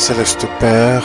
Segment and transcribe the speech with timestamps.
[0.00, 1.04] Céleste Père,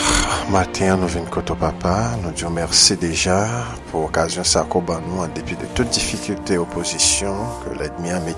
[0.50, 3.46] matin nous venons côté papa, nous disons merci déjà
[3.92, 7.36] pour l'occasion ça nous en dépit de toute difficulté et opposition
[7.66, 8.34] que l'ennemi a mis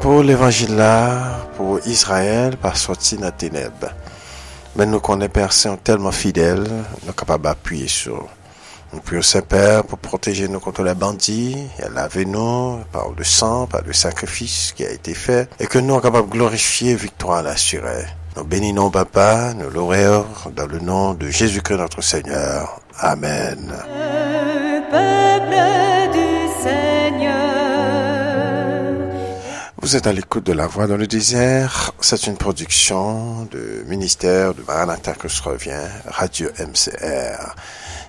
[0.00, 3.94] pour l'évangile là, pour Israël par sortie de la ténèbres.
[4.74, 8.26] Mais nous connaissons personne tellement fidèle, nous sommes capables d'appuyer sur
[8.92, 13.68] nous prions Saint-Père pour protéger nous contre les bandits, et laver nous par le sang,
[13.68, 17.38] par le sacrifice qui a été fait, et que nous sommes capables de glorifier victoire
[17.38, 18.06] à l'assurée.
[18.36, 22.80] Nous bénissons Papa, nous l'horaires dans le nom de Jésus-Christ notre Seigneur.
[22.98, 23.74] Amen.
[29.82, 31.92] Vous êtes à l'écoute de La Voix dans le désert.
[32.00, 37.54] C'est une production du ministère de Maranatha que se revient, Radio MCR.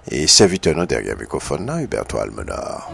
[0.09, 2.92] Et serviteur derrière le microphone, Huberto Almenor.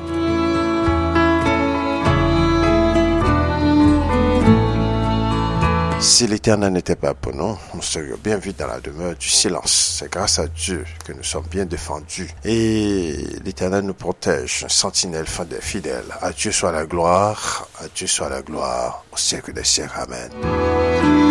[5.99, 9.97] Si l'Éternel n'était pas pour nous, nous serions bien vite dans la demeure du silence.
[9.99, 12.29] C'est grâce à Dieu que nous sommes bien défendus.
[12.45, 16.05] Et l'Éternel nous protège, un sentinelle fidèle.
[16.21, 19.97] À Dieu soit la gloire, à Dieu soit la gloire, au siècle des siècles.
[19.97, 21.26] Amen.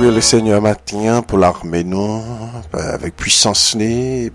[0.00, 2.22] Le Seigneur matin pour l'armer nous
[2.72, 3.76] avec puissance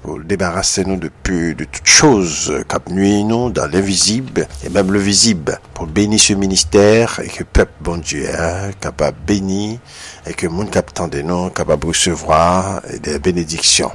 [0.02, 5.00] pour débarrasser nous de, de toutes choses qui nuit nous dans l'invisible et même le
[5.00, 9.80] visible pour bénir ce ministère et que le peuple bon Dieu est capable de bénir
[10.26, 13.92] et que le monde captant de nous capable de recevoir des bénédictions.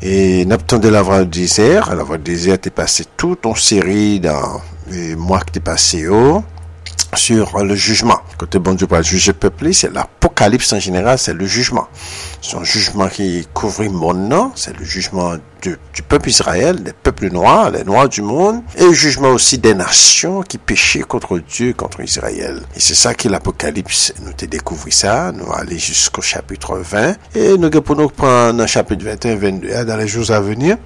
[0.00, 4.18] Et de la voie du désert, la voie du désert est passé toute en série
[4.18, 4.60] dans
[4.90, 6.42] les mois qui est passé haut
[7.14, 8.20] sur le jugement.
[8.38, 11.88] Côté bon Dieu pour juger peuple, c'est l'apocalypse en général, c'est le jugement.
[12.54, 15.76] Un jugement qui couvre mon nom, c'est le jugement du,
[16.08, 20.42] peuple Israël, des peuples noirs, les noirs du monde, et le jugement aussi des nations
[20.42, 22.60] qui péchaient contre Dieu, contre Israël.
[22.74, 24.12] Et c'est ça qui l'apocalypse.
[24.22, 28.66] Nous te découvrir ça, nous allons jusqu'au chapitre 20, et nous allons nous prendre un
[28.66, 30.76] chapitre 21, 22 dans les jours à venir.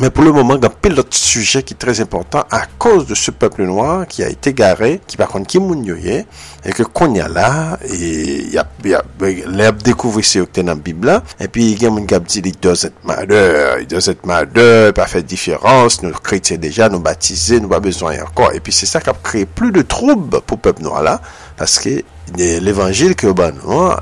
[0.00, 2.62] Mais pour le moment, il y a un pilote sujet qui est très important à
[2.78, 6.26] cause de ce peuple noir qui a été garé, qui par contre qui est
[6.64, 9.02] et que qu'on y a là, et il y a, y a
[9.46, 12.62] l'herbe découvert c'est dans la Bible et puis il y a un qui dit, it
[12.62, 17.80] doesn't matter, it doesn't matter, pas fait différence, nous chrétiens déjà, nous baptisés, nous pas
[17.80, 18.52] besoin encore.
[18.54, 21.20] Et puis c'est ça qui a créé plus de troubles pour le peuple noir là,
[21.58, 22.02] parce que
[22.36, 23.52] l'évangile que ben,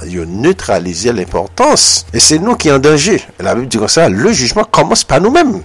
[0.06, 2.06] il a neutralisé l'importance.
[2.12, 3.20] Et c'est nous qui en danger.
[3.40, 5.60] La Bible dit comme ça, le jugement commence par nous-mêmes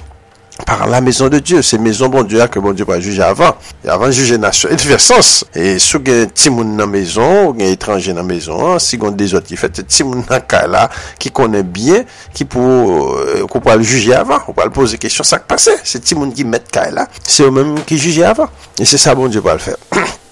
[0.66, 1.62] par la maison de Dieu.
[1.62, 3.56] C'est maison bon Dieu que bon Dieu va juger avant.
[3.86, 4.70] Et avant juger nation.
[4.70, 5.46] Et de sens.
[5.56, 8.98] Et si vous avez un dans la maison, ou un étranger dans la maison, si
[8.98, 12.04] vous avez des autres qui fait un petit monde dans là, qui connaît bien,
[12.34, 14.40] qui peut, euh, qu'on peut le juger avant.
[14.48, 15.70] On peut le poser question, ça qui passe.
[15.84, 18.48] C'est monde qui met là, c'est eux-mêmes qui jugent avant.
[18.80, 19.78] Et c'est ça bon Dieu va le faire.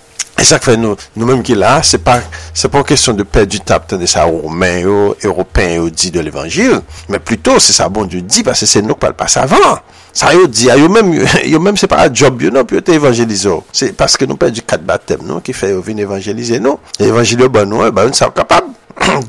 [0.42, 2.16] E sak fè nou, nou mèm ki la, se pa,
[2.58, 6.10] se pa kèsyon de pè du tap tan de sa roumen yo, européen yo di
[6.10, 6.80] de l'évangil,
[7.14, 9.84] mè pluto se sa bon di di, pasè se nou pal pas avan.
[10.18, 11.14] Sa yo di, yo mèm,
[11.54, 13.60] yo mèm se pa a job yo nou, pi yo te evangelizo.
[13.70, 16.82] Se paske nou pè du kat batem nou, ki fè yo vin evangelize nou.
[16.98, 18.74] Evangelio ban nou, e ba yon sa w kapab.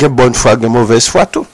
[0.00, 1.44] gen bon fwa, gen mouvez fwa tou.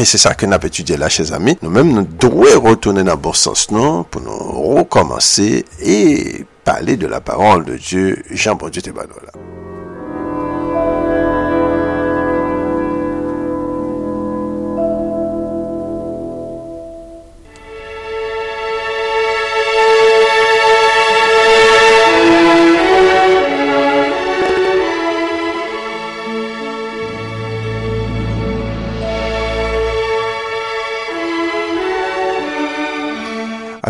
[0.00, 1.58] E se sa ke nap etudye la, chez ami.
[1.60, 6.48] Nou mèm nou drouè rotounen nan bon sens nou, pou nou rekomansi, e...
[6.64, 8.22] parler de la parole de Dieu.
[8.30, 9.63] Jean Bon Dieu.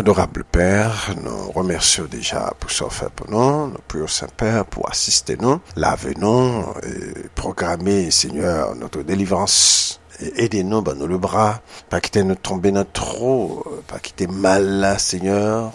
[0.05, 3.69] Adorable Père, nous remercions déjà pour ce fait pour nous.
[3.69, 9.99] Nous prions Saint-Père pour assister nous, laver nous, et programmer, Seigneur, notre délivrance.
[10.37, 11.59] Aidez-nous, ben, nous le bras,
[11.89, 15.71] pas quitter nous tomber dans trop, pas quitter mal Seigneur,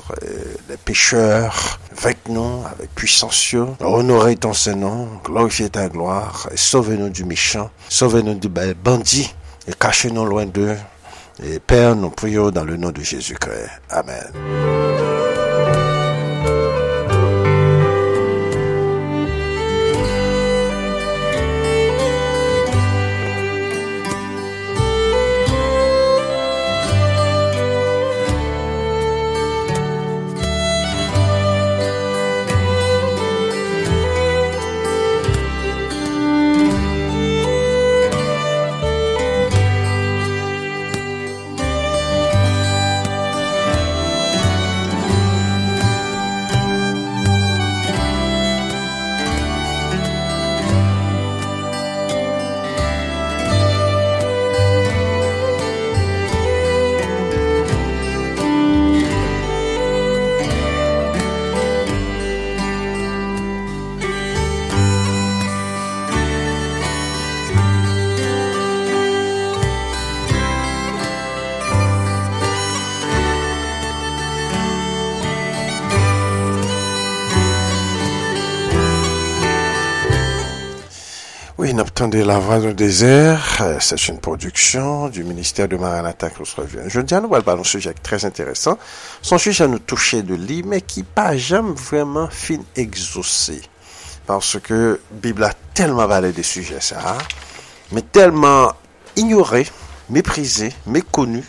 [0.69, 7.25] les pécheurs, avec nous, avec puissance, honorer ton Saint-Nom, glorifier ta gloire, et sauvez-nous du
[7.25, 9.35] méchant, sauvez-nous du bandit,
[9.67, 10.77] et cachez-nous loin d'eux,
[11.43, 13.71] et Père, nous prions dans le nom de Jésus-Christ.
[13.91, 15.30] Amen.
[82.27, 86.81] La voix du désert, euh, c'est une production du ministère de Maranatha revient.
[86.87, 88.79] Je dis à nous, un sujet très intéressant.
[89.23, 93.63] Son sujet nous toucher de lui, mais qui pas jamais vraiment fin exaucé.
[94.27, 97.17] Parce que Bible a tellement parlé des sujets, ça,
[97.91, 98.71] mais tellement
[99.17, 99.67] ignoré,
[100.11, 101.43] méprisé, méconnu.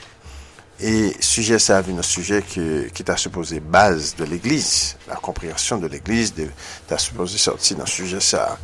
[0.80, 2.62] Et sujet ça, un sujet qui,
[2.94, 6.34] qui t'a supposé base de l'Église, la compréhension de l'Église,
[6.88, 8.58] t'a supposé sortir dans sujet ça.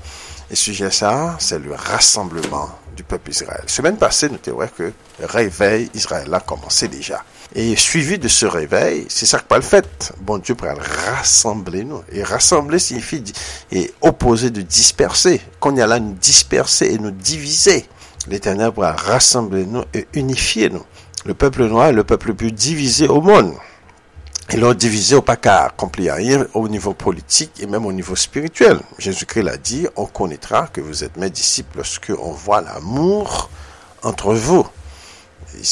[0.49, 3.63] Et sujet ça, c'est le rassemblement du peuple Israël.
[3.67, 7.23] Semaine passée, nous avons que le réveil Israël a commencé déjà.
[7.53, 10.13] Et suivi de ce réveil, c'est ça que pas le fait.
[10.21, 12.01] Bon Dieu pour rassembler nous.
[12.11, 13.23] Et rassembler signifie
[13.71, 15.41] et opposer de disperser.
[15.59, 17.85] Qu'on y a là nous disperser et nous diviser.
[18.27, 20.83] L'éternel pourra rassembler nous et unifier nous.
[21.25, 23.53] Le peuple noir est le peuple le plus divisé au monde.
[24.53, 25.73] Ils l'ont divisé au pas qu'à
[26.53, 28.79] au niveau politique et même au niveau spirituel.
[28.97, 33.49] Jésus-Christ l'a dit, on connaîtra que vous êtes mes disciples lorsque on voit l'amour
[34.03, 34.65] entre vous.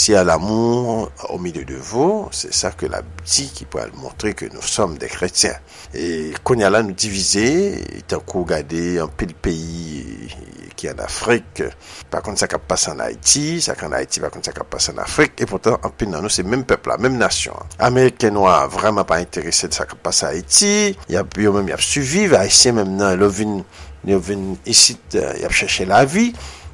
[0.08, 4.34] Y a l'amour au milieu de vous, c'est ça que la dit qui pourrait montrer
[4.34, 5.56] que nous sommes des chrétiens.
[5.94, 10.30] Et qu'on y a là nous diviser, tant qu'on regarder un peu pays
[10.76, 11.64] qui est en Afrique,
[12.10, 14.60] par contre ça qui passe en Haïti, ça qui en Haïti, par contre ça qui
[14.70, 17.56] passe en Afrique, et pourtant un peu dans nous c'est même peuple la même nation.
[17.80, 21.68] Américains noirs vraiment pas intéressés de ça qui passe en Haïti, il y a même
[21.68, 23.18] y a suivi, haïtiens non,
[24.08, 26.34] ils viennent ici, ils ont cherché la vie,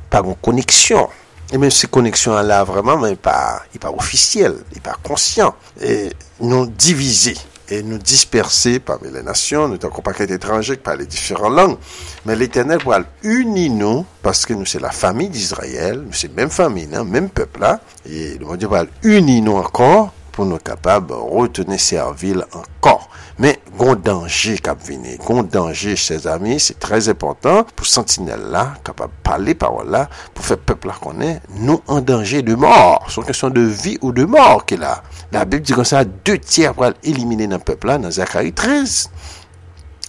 [0.10, 1.08] pas une connexion.
[1.52, 5.54] Et même ces connexions-là, vraiment, mais pas, il pas officiel, il pas conscient.
[5.82, 6.10] Et
[6.40, 7.36] nous diviser
[7.70, 11.78] et nous disperser parmi les nations, nous n'avons pas qu'être étrangers par les différentes langues.
[12.26, 16.50] Mais l'éternel va unir nous, parce que nous c'est la famille d'Israël, nous c'est même
[16.50, 17.80] famille, hein, même peuple là.
[18.06, 23.10] Et le Dieu va unir nous encore pour nous capables de retenir Serville encore.
[23.38, 24.80] Mais, gon danger cap
[25.24, 30.10] gon danger, chers amis, c'est très important pour sentinelle là, capable de parler parole là,
[30.34, 33.06] pour faire peuple là qu'on est, nous en danger de mort.
[33.08, 35.04] C'est une question de vie ou de mort qu'il a.
[35.32, 38.54] La Bible dit comme ça, deux tiers pour éliminer dans le peuple là, dans Zacharie
[38.54, 39.12] 13.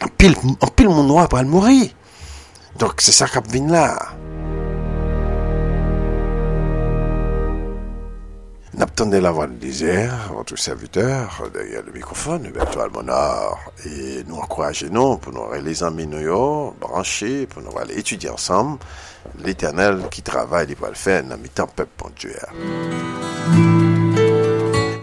[0.02, 1.90] En pile, en pile mon noir pour mourir.
[2.78, 3.98] Donc, c'est ça cap vient là.
[9.32, 15.32] Voix du désert, votre serviteur, derrière le microphone, Huberto Almonor, et nous encourager nous, pour
[15.32, 18.78] nous les amis nous branchés, pour nous aller étudier ensemble,
[19.44, 22.34] l'éternel qui travaille, il va le faire, dans mi-temps peuple bon Dieu.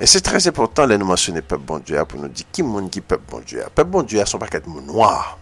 [0.02, 2.90] Et c'est très important de nous mentionner peuple bon Dieu pour nous dire qui monde
[2.90, 3.64] qui peuple bon Dieu.
[3.74, 5.38] Peuple bon Dieu, son paquet de noir.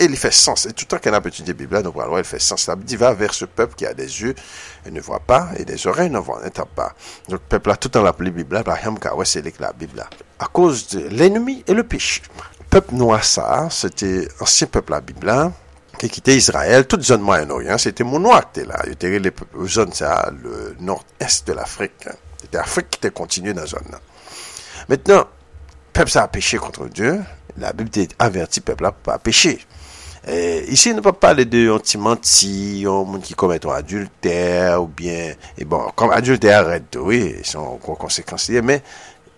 [0.00, 0.66] Et il fait sens.
[0.66, 2.66] Et tout le temps qu'on a la Bible, nous parlons, il fait sens.
[2.66, 4.34] La dit va vers ce peuple qui a des yeux
[4.84, 6.94] et ne voit pas, et des oreilles ne voit, n'entend pas.
[7.28, 8.62] Donc, le peuple là, tout le temps l'appelé Bible,
[9.24, 10.04] c'est la Bible
[10.40, 12.22] À cause de l'ennemi et le péché.
[12.60, 15.52] Le peuple noir, ça, c'était ancien peuple la Bible
[15.98, 18.82] qui quittait Israël, toute zone Moyen-Orient, c'était mon noir qui était là.
[18.86, 19.32] Il était les
[19.66, 22.08] zones, ça, le nord-est de l'Afrique.
[22.40, 23.96] C'était l'Afrique qui était continuée dans la zone.
[24.88, 25.24] Maintenant, le
[25.92, 27.22] peuple ça a péché contre Dieu.
[27.56, 29.64] La Bible averti le peuple là pour pas pécher.
[30.26, 34.86] Eh, ici, on ne peut pas parler de anti-menti, monde qui commet un adultère, ou
[34.86, 38.82] bien, et bon, comme adultère, oui, c'est une conséquence mais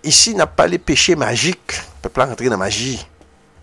[0.05, 1.73] ici, on n'a pas les péchés magiques.
[1.73, 3.05] Le peuple rentrer dans la magie.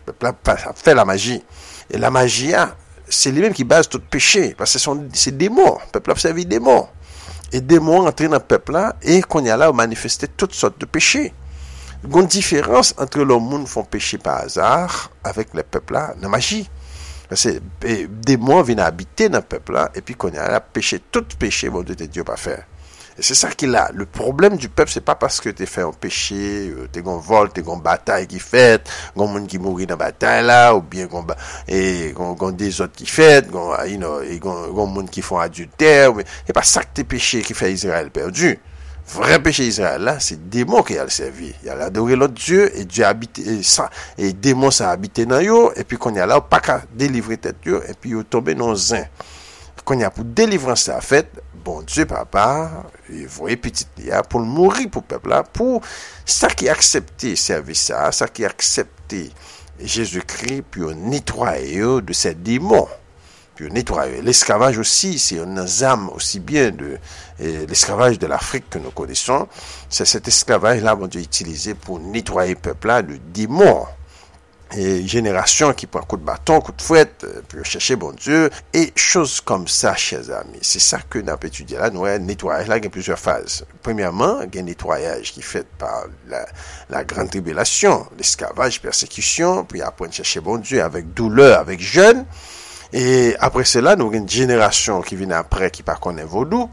[0.06, 1.42] Le peuple fait la magie.
[1.90, 2.76] Et la magie, hein,
[3.08, 5.78] c'est lui-même qui base tout péché, parce que c'est des mots.
[5.86, 6.90] Le peuple a servi des mots.
[7.54, 10.54] Et des mots entrent dans le peuple là, et qu'on y a là, manifester toutes
[10.54, 11.34] sortes de péchés.
[12.04, 15.94] Il y a une différence entre le monde font péché par hasard avec le peuple
[15.94, 16.70] là, la magie.
[17.34, 17.56] Pase,
[18.28, 22.22] demon vin habite nan pepla, epi konya la peche, tout peche, bon de te diyo
[22.28, 22.68] pa fer.
[23.18, 25.96] E se sa ki la, le problem du pep, se pa paske te fe an
[25.98, 29.98] peche, euh, te gon vol, te gon batay ki fet, gon moun ki mouri nan
[29.98, 31.26] batay la, ou bien gon,
[31.66, 35.42] e, gon, gon dezot ki fet, gon, you know, e, gon, gon moun ki fon
[35.42, 36.14] adulter,
[36.46, 38.54] e pa sa ki te peche ki fe Israel perdu.
[39.08, 41.54] vrai péché d'Israël là, c'est démon qui a le servi.
[41.64, 44.94] Il a adoré l'autre Dieu et Dieu a habité et, ça, et démon ça a
[44.94, 47.94] habité dans eux et puis qu'on y a là pas qu'à délivrer tête yo et
[48.00, 49.04] puis ils tombé dans un.
[49.86, 54.40] Qu'on y a pour délivrer ça fait bon Dieu papa, il voyait petit Lia pour
[54.40, 55.82] le mourir pour le peuple là pour
[56.26, 59.32] ça qui accepté servir ça, ça qui accepté
[59.80, 62.88] Jésus-Christ puis nettoyer de ces démons.
[63.56, 64.22] Puis nettoyer.
[64.22, 66.98] L'esclavage aussi, c'est un âme aussi bien de
[67.40, 69.48] l'esclavage de l'Afrique que nous connaissons.
[69.90, 73.86] C'est cet esclavage-là qu'on Dieu utilisé pour nettoyer le peuple-là de démons.
[74.76, 78.50] Et génération qui prend coup de bâton, coup de fouette, euh, pour chercher bon Dieu,
[78.74, 80.58] et choses comme ça, chers amis.
[80.64, 81.92] C'est ça que nous avons étudié là.
[81.92, 83.66] Nous, nettoyage là, il y a plusieurs phases.
[83.84, 86.48] Premièrement, il y a un nettoyage qui est fait par la,
[86.90, 92.26] la grande tribulation, l'esclavage, persécution, puis après chercher bon Dieu avec douleur, avec jeûne.
[92.94, 96.68] E apre se la nou gen jenerasyon ki vin apre ki pa konen vodou,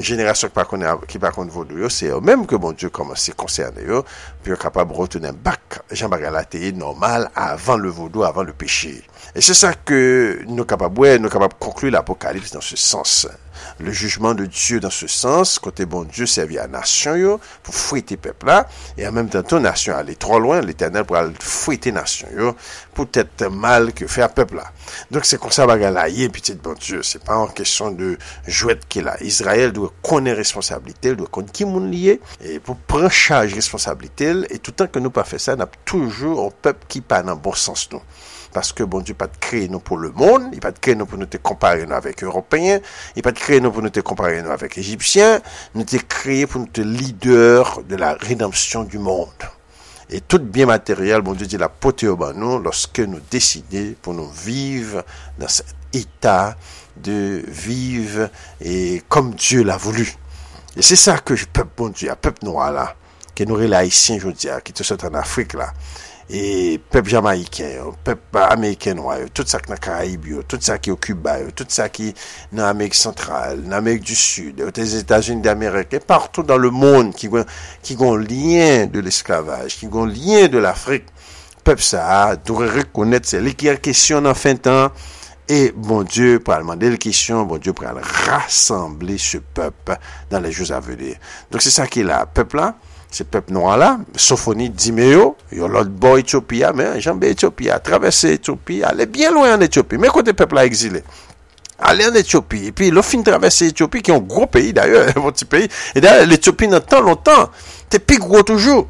[0.00, 3.84] jenerasyon ki pa konen vodou yo, se yo menm ke bon diyo koman se konserne
[3.84, 4.00] yo,
[4.40, 8.56] pi yo kapab rotounen bak jan baga la teye normal avan le vodou, avan le
[8.56, 8.94] peche.
[9.36, 10.00] E se sa ke
[10.48, 13.26] nou kapab wè, nou kapab konklu l'apokalips nan se sens.
[13.82, 17.34] Le jujman de Diyo dan se sens, kote bon Diyo servi a nasyon yo,
[17.66, 18.60] pou fwete pepla,
[18.98, 22.54] e an menm tentou nasyon ale tro loin, l'Eternel pou al fwete nasyon yo,
[22.96, 24.66] pou tete mal ke fè a pepla.
[25.12, 28.14] Donk se konsa baga la ye, pitit bon Diyo, se pa an kesyon de
[28.46, 29.18] jwet ke la.
[29.24, 34.58] Israel dwe konen responsabilite, dwe konen ki moun liye, e pou pren chaj responsabilite, e
[34.58, 37.88] toutan ke nou pa fè sa, nap toujou an pep ki pa nan bon sens
[37.92, 38.02] nou.
[38.52, 41.18] Parce que bon Dieu pas créé nous pour le monde, il pas créé nous pour
[41.18, 42.80] nous te comparer nous avec Européens,
[43.14, 45.40] il pas créé nous pour nous te comparer nous avec Égyptiens,
[45.74, 49.28] nous te créé pour nous te leader de la rédemption du monde.
[50.10, 54.14] Et tout bien matériel, bon Dieu dit la poté au nous lorsque nous décidons pour
[54.14, 55.04] nous vivre
[55.38, 56.56] dans cet état
[56.96, 60.16] de vivre et comme Dieu l'a voulu.
[60.76, 62.96] Et c'est ça que je peuple bon Dieu, peuple noir là,
[63.34, 65.72] que nous les je dis, qui te en Afrique là.
[66.28, 70.64] e pep Jamaikè yo, pep Amerikèn wè yo, tout sa ki nan Karaib yo, tout
[70.64, 72.10] sa ki yo Cuba yo, tout sa ki
[72.52, 77.12] nan Amerik Sentral, nan Amerik du Sud, yo te Etats-Unis d'Amerikè, partout dan le moun
[77.16, 81.08] ki gon liyen de l'esklavaj, ki gon liyen de l'Afrique,
[81.64, 84.92] pep sa dore rekounet se li ki a kesyon nan fin tan,
[85.50, 89.96] Et bon Dieu, pour demander les questions, bon Dieu, pour rassembler ce peuple
[90.28, 91.16] dans les jours à venir.
[91.50, 92.26] Donc c'est ça qu'il a.
[92.26, 92.74] Peuple là,
[93.10, 93.88] Se pep nou an la,
[94.20, 99.64] Sofoni Dimeyo, yo lot bo Etiopia, men janbe Etiopia, travesse Etiopia, ale bien loin an
[99.64, 101.00] Etiopia, men kote pep la exile.
[101.88, 105.48] Ale an Etiopia, epi lo fin travesse Etiopia, ki yon gro peyi daye, yon ti
[105.48, 107.48] peyi, e daye l'Etiopia nan tan lontan,
[107.88, 108.84] te pi gro toujou.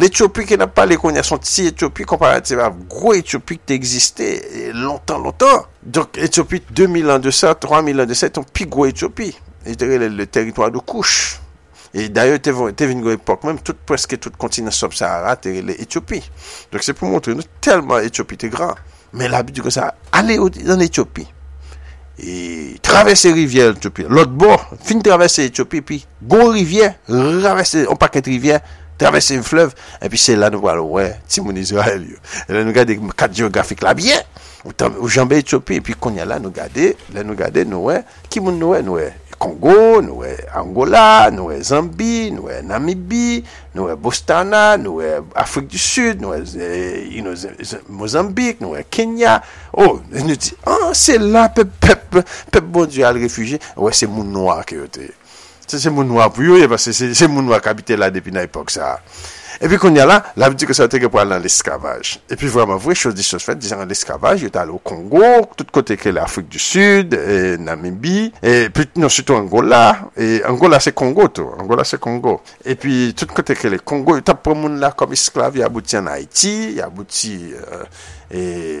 [0.00, 4.30] L'Etiopia ki nan pale konye son ti Etiopia, komparative a gro Etiopia ki te egziste,
[4.78, 5.68] lontan lontan.
[5.84, 9.36] Donk Etiopia 2000 an de sa, 3000 an de sa, ton pi gro Etiopia,
[9.68, 10.80] e daye le teritwa de
[11.90, 15.74] E daye te, te vin gwen epok mèm, tout preske tout kontinans sub-Sahara te rele
[15.82, 16.20] Etiopi.
[16.70, 18.78] Dok se pou montre nou telman Etiopi te gran.
[19.16, 21.26] Men la bi di kon sa, ale an Etiopi.
[22.20, 24.06] E travesse rivye Etiopi.
[24.06, 24.52] Lot bo,
[24.86, 28.60] fin travesse Etiopi, pi gon rivye, travesse, on paket rivye,
[29.00, 32.20] travesse yon flev, epi se la nou walo, wè, ti moun Israel yo.
[32.46, 34.20] E la nou gade kat geografik la bie,
[34.62, 38.04] ou, ou jambe Etiopi, epi kon ya la nou gade, la nou gade nou wè,
[38.30, 39.08] ki moun nou wè nou wè.
[39.40, 43.40] Kongo, nou e Angola, nou e Zambi, nou e Namibi,
[43.72, 49.38] nou e Bostana, nou e Afrik du Sud, nou e eh, Mozambik, nou e Kenya.
[49.72, 52.20] Oh, nou di, an, ah, se la pep, pep,
[52.52, 53.56] pep bon di al refuji.
[53.80, 55.08] Ouè, se moun noa ki yo te.
[55.64, 58.98] Se moun noa pou yo, se moun noa kabite la depi na epok sa.
[59.60, 62.14] Epi kon ya la, la mi di ke sa te ge pou al nan l'eskavaj.
[62.32, 65.20] Epi vwaman vwe, chos di chos fèt, dizan an l'eskavaj, yo tal o Kongo,
[65.52, 67.12] tout kote ke l'Afrique du Sud,
[67.60, 69.82] Namibie, epi non sütou Angola,
[70.48, 72.38] Angola se Kongo tou, Angola se Kongo.
[72.64, 76.08] Epi tout kote ke le Kongo, yo tap pou moun la kom esklav, yabouti an
[76.08, 77.34] Haiti, yabouti,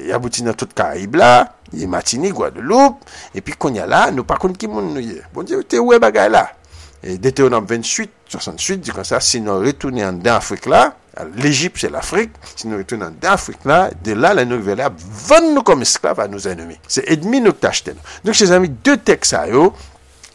[0.08, 1.34] yabouti euh, nan tout Karib la,
[1.74, 3.04] yabouti Matini, Guadeloupe,
[3.36, 5.20] epi kon ya la, nou pa kon ki moun nou ye.
[5.36, 6.46] Bon diyo, te ouwe bagay la.
[7.02, 10.90] Deutéronome 28, 68, di kon sa, si nou retouni an den Afrik la,
[11.40, 14.84] l'Egypte se l'Afrik, si nou retouni an den Afrik la, de la la nou vele
[14.84, 16.76] ap van nou kom esklav an nou zenemi.
[16.84, 18.04] Se edmi nou k'tachte nou.
[18.26, 19.70] Donk, se zami, de teks a yo,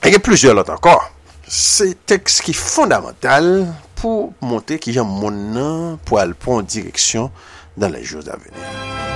[0.01, 1.05] e gen plusieurs lot ankor.
[1.45, 3.51] Se teks ki fondamental
[3.99, 7.29] pou monte ki jan moun nan pou alpon direksyon
[7.77, 9.14] dan la jouz aveni.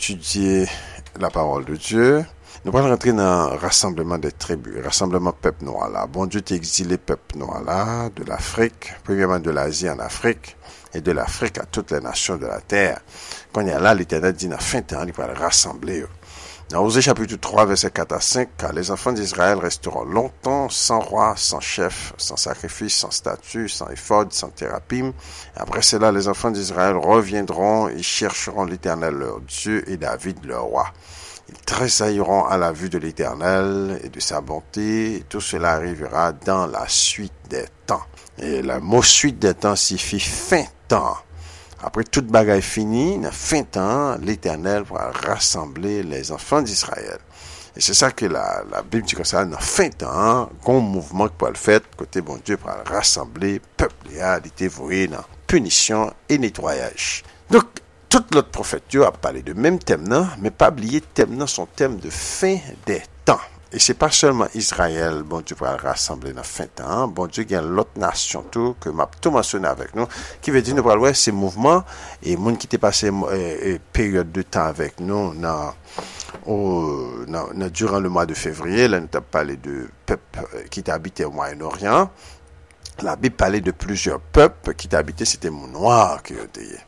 [0.00, 0.66] étudier
[1.20, 2.24] la parole de Dieu.
[2.64, 6.06] Nous allons rentrer dans le rassemblement des tribus, le rassemblement peuple noir là.
[6.06, 10.56] Bon Dieu t'a exilé peuple noir là, de l'Afrique, premièrement de l'Asie en Afrique,
[10.94, 13.00] et de l'Afrique à toutes les nations de la terre.
[13.52, 16.08] Quand il y a là, l'Éternel dit, dans fin de temps, il va rassembler eux.
[16.70, 21.00] Dans Osée chapitre 3, verset 4 à 5, car les enfants d'Israël resteront longtemps sans
[21.00, 25.02] roi, sans chef, sans sacrifice, sans statut, sans éphode, sans thérapie.
[25.56, 30.86] Après cela, les enfants d'Israël reviendront et chercheront l'Éternel leur Dieu et David leur roi.
[31.48, 35.24] Ils tressailleront à la vue de l'Éternel et de sa bonté.
[35.28, 38.04] Tout cela arrivera dans la suite des temps.
[38.38, 41.16] Et le mot suite des temps signifie fin temps.
[41.82, 47.18] Après toute bagaille finie, dans fin temps, l'Éternel va rassembler les enfants d'Israël.
[47.74, 51.34] Et c'est ça que la, Bible dit comme ça, dans fin temps, qu'on mouvement qui
[51.46, 56.36] le faire, côté bon Dieu, pour rassembler peuple et a été voué dans punition et
[56.36, 57.22] nettoyage.
[57.48, 57.64] Donc,
[58.10, 61.98] toute l'autre prophète a parlé de même thème, mais pas oublier thème, non, son thème
[61.98, 63.02] de fin des
[63.72, 67.68] E se pa selman Israel, bon Diyo pral rassemble nan fin tan, bon Diyo gen
[67.78, 70.10] lot nasyon tou, ke map tou mansyone avèk nou,
[70.42, 71.84] ki ve di nou pral wè se mouvman,
[72.18, 75.78] e moun ki te pase e, euh, e, euh, peryode de tan avèk nou nan,
[76.50, 80.82] oh, nan, nan duran le mwa de fevriye, la nou tap pale de pep ki
[80.82, 82.10] te habite Moyen-Orient,
[83.06, 86.50] la Bib pale de plusieurs pep ki te habite, se te moun noir ki yo
[86.50, 86.82] teye.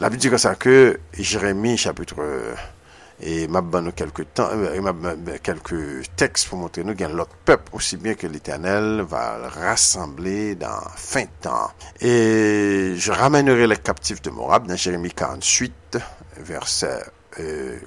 [0.00, 2.79] La Bib di kon sa ke Jeremie chapitre...
[3.22, 7.96] et m'a donné quelques temps, euh, quelques textes pour montrer nous qu'il l'autre peuple aussi
[7.96, 11.70] bien que l'Éternel va le rassembler dans fin temps.
[12.00, 15.98] Et je ramènerai les captifs de Moab dans Jérémie 48,
[16.38, 17.02] verset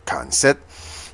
[0.06, 0.58] 47.
[0.58, 0.60] Euh,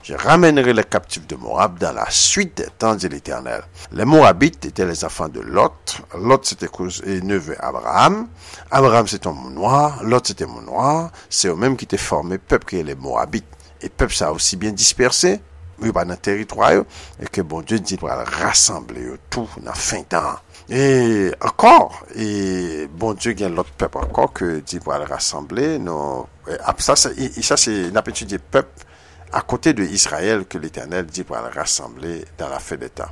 [0.01, 3.61] je ramènerai les captifs de Moab dans la suite des temps de l'Éternel.
[3.91, 6.01] Les Moabites étaient les enfants de Lot.
[6.17, 6.69] Lot, c'était
[7.05, 8.27] et neveu Abraham.
[8.71, 10.03] Abraham, c'était mon noir.
[10.03, 11.11] Lot, c'était mon noir.
[11.29, 13.45] C'est eux-mêmes qui étaient formés, peuple qui les Moabites
[13.79, 15.37] E pep sa osi bien disperse,
[15.79, 16.85] yo pa nan teritwa yo,
[17.19, 20.41] e ke bon Diyo di pral rassemble yo tou nan fin tan.
[20.69, 26.27] E ankor, e bon Diyo gen lot pep ankor ke di pral rassemble, nou,
[26.59, 28.88] ap sa, sa se napetudye pep,
[29.31, 33.09] à côté de Israël que l'Éternel dit pour le rassembler dans la fin des temps.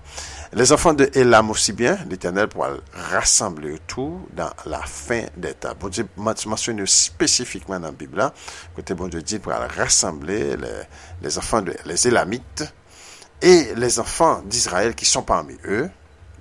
[0.54, 5.74] Les enfants de Elam aussi bien, l'Éternel pourra rassembler tout dans la fin des temps.
[5.80, 8.34] Bon Dieu mentionne spécifiquement dans la Bible, là,
[8.76, 10.56] côté bon Dieu dit pour rassembler
[11.22, 12.64] les, enfants de les Élamites
[13.42, 15.90] et les enfants d'Israël qui sont parmi eux.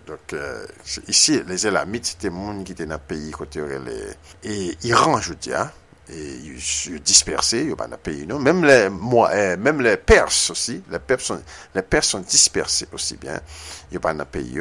[0.06, 0.64] Donc, euh,
[1.08, 3.60] ici, les Élamites, c'était le monde qui était dans le pays, côté
[4.44, 5.70] et Iran, je dis, hein,
[6.08, 8.38] et dispersés, il n'y a pas de pays, non.
[8.38, 11.42] Même les, moi, eh, même les Perses aussi, les Perses sont,
[11.74, 13.40] les sont dispersés aussi bien,
[13.90, 14.60] il n'y a pas de pays.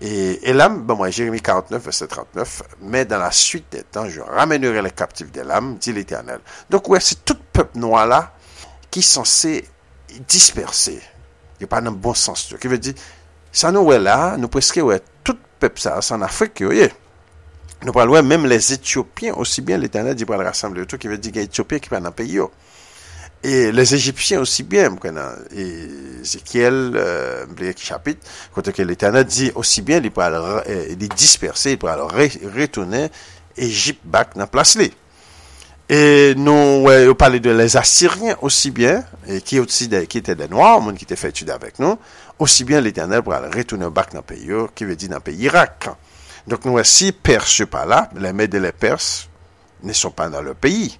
[0.00, 4.08] Et, et là, ben moi, Jérémie 49, verset 39, mais dans la suite des temps,
[4.08, 6.38] je ramènerai les captifs des lames, dit l'Éternel.
[6.70, 8.32] Donc, ouais, c'est tout peuple noir là,
[8.90, 9.68] qui est censé
[10.28, 11.00] disperser.
[11.60, 12.94] Il pas de bon sens, qui veut dire,
[13.50, 16.92] ça nous est là, nous presque, ouais, tout peuple ça, c'est en Afrique, voyez.
[17.84, 21.18] Nou pral wè, mèm les Etiopiens, osi bien l'Eternel di pral rassemble tout, ki ve
[21.20, 22.48] di gen Etiopien ki pa nan peyi yo.
[23.44, 26.78] E les Egyptiens osi bien, mkwen nan, Ezekiel,
[27.50, 28.24] mbleye ki chapit,
[28.56, 32.06] kote ke l'Eternel di osi bien, li pral li disperse, li pral
[32.54, 33.04] retoune
[33.60, 34.88] Egypt bak nan plas li.
[35.84, 36.00] E
[36.40, 39.04] nou wè, yo pale de les Assyriens osi bien,
[39.44, 42.00] ki ete de Noir, moun ki te fè etude avèk nou,
[42.40, 45.92] osi bien l'Eternel pral retoune bak nan peyi yo, ki ve di nan peyi Irak.
[46.46, 49.28] Donc nous voici Perse pas là, les Mèdes et les Perses
[49.82, 50.98] ne sont pas dans le pays.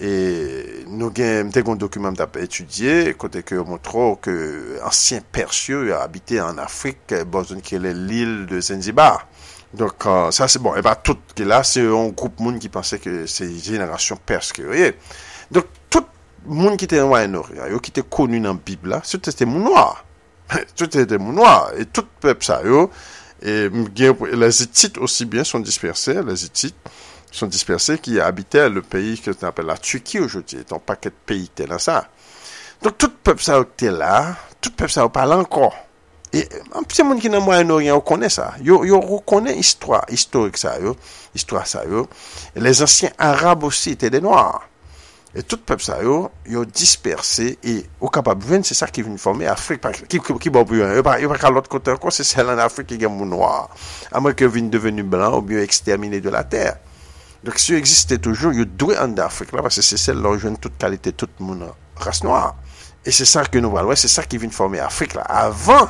[0.00, 6.56] Et nous avons un document étudié, côté que montre que ancien Persieux a habité en
[6.56, 9.26] Afrique, Bosnie qui est l'île de Zanzibar.
[9.74, 12.58] Donc euh, ça c'est bon, et bien tout qui là, c'est un groupe de monde
[12.58, 14.96] qui pensait que c'est génération perse qui est.
[15.50, 16.04] Donc tout
[16.48, 19.60] le monde qui était en Moyen-Orient, qui était connu dans la Bible là, c'était mon
[19.60, 20.04] noir.
[20.76, 22.90] tout était mon noir et tout le peuple ça yo
[23.42, 23.68] et
[24.32, 26.76] les Hittites aussi bien sont dispersés, les Hittites
[27.32, 31.14] sont dispersés qui habitaient le pays que tu appelles la Turquie aujourd'hui, ton paquet de
[31.26, 32.08] pays là ça.
[32.82, 35.74] Donc tout peuple ça était là, tout peuple ça parle encore.
[36.32, 38.54] Et un petit monde qui dans Moyen-Orient, on connaît ça.
[38.62, 40.76] Yo, yo reconnaît l'histoire historique ça,
[41.34, 41.82] histoire ça.
[42.54, 44.69] Et les anciens Arabes aussi étaient des Noirs.
[45.30, 49.14] Et tout pep sa yo, yo disperse, e ou kapab ven, se sa ki vin
[49.20, 52.50] forme Afrik, ki, ki, ki bo buyon, yo pa ka lot kote anko, se sel
[52.50, 53.68] an Afrik ki gen moun noir,
[54.10, 56.80] amwe ke vin devenu blan ou biyo ekstermine de la ter.
[57.46, 60.34] Dok si yo existe toujou, yo dwe an da Afrik la, parce se sel lor
[60.40, 61.62] jwen tout kalite, tout moun
[62.02, 62.56] ras noir.
[63.06, 65.28] E se sa ki nou valwe, se sa ki vin forme Afrik la.
[65.46, 65.86] Avan,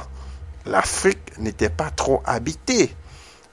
[0.68, 2.90] l'Afrik nete pa tro habite.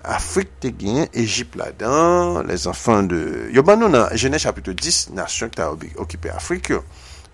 [0.06, 3.20] Afrik te genyen, Egypt la dan, les anfan de...
[3.54, 6.84] Yo ban nou nan jenè chapitou 10, nasyon ki ta okipe Afrik yo.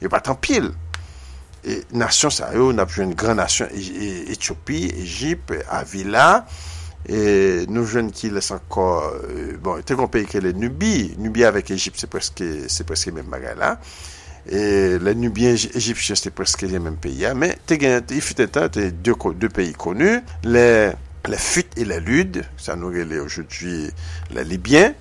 [0.02, 0.72] Yo patan pil.
[1.64, 6.28] E nasyon sa yo, nap jwen gran nasyon Etiopi, e, Egypt, Avila.
[7.04, 8.88] E nou jwen ki les anko...
[9.28, 11.14] Euh, bon, te kon peye ke le Nubi.
[11.20, 13.76] Nubi avèk Egypt, se preske men bagay la.
[14.44, 17.36] E le Nubien Egyptien, se preske men peyi ya.
[17.36, 20.18] Men te genyen, te ifite ta, te dè peyi konu.
[20.48, 20.70] Le...
[21.28, 23.88] la fuite et la lude, sa nou gele oujouti
[24.36, 24.96] la Libyen,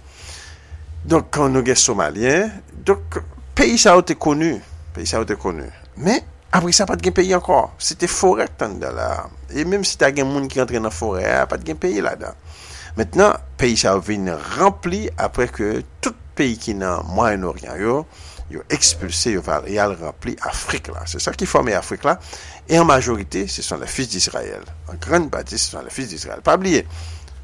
[1.05, 2.53] donk kon nou gele Somalien,
[2.87, 3.19] donk
[3.59, 4.55] peyi sa ou te konu,
[4.95, 5.67] peyi sa ou te konu,
[5.99, 6.23] men
[6.55, 9.09] apri sa pat gen peyi ankor, se te forek tan da la,
[9.51, 12.35] e menm se ta gen moun ki rentre nan forek, pat gen peyi la da.
[12.99, 18.03] Mètnen, peyi sa ou vin rempli apre ke tout peyi ki nan Moyen-Orient yo,
[18.53, 21.07] yo expulsé, yo va yal rempli Afrik la.
[21.11, 22.19] Se sa ki formé Afrik la,
[22.69, 24.65] e an majorite, se son la fils d'Israël.
[24.93, 26.45] An gran bati, se son la fils d'Israël.
[26.45, 26.85] Pa bliye,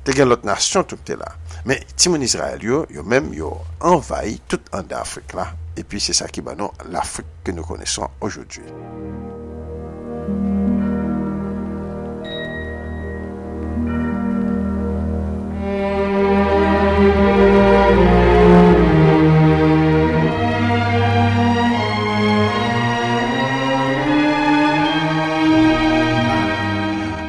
[0.05, 1.33] te gen lot nasyon tout te la.
[1.69, 5.51] Men, timoun Israël yo, yo men yo envayi tout an da Afrik la.
[5.79, 8.67] E pi se sa ki banon l'Afrik ke nou koneson ojoudjou.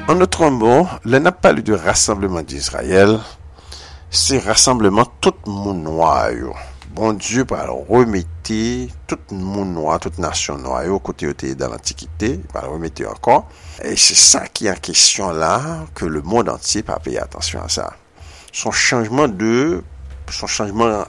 [0.10, 3.20] En autre mot, le n'a pas de rassemblement d'Israël,
[4.10, 6.32] c'est rassemblement tout monde noir.
[6.96, 8.28] Bon Dieu va remettre
[9.06, 13.50] tout monde noir, toute nation noire au côté dans l'Antiquité, va remettre encore.
[13.84, 17.70] Et c'est ça qui est en question là, que le monde entier va attention à
[17.70, 17.94] ça.
[18.52, 19.84] Son changement de,
[20.32, 21.06] son changement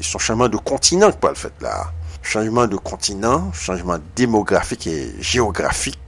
[0.00, 1.92] son changement de continent, quoi, le fait là.
[2.22, 5.98] Changement de continent, changement démographique et géographique,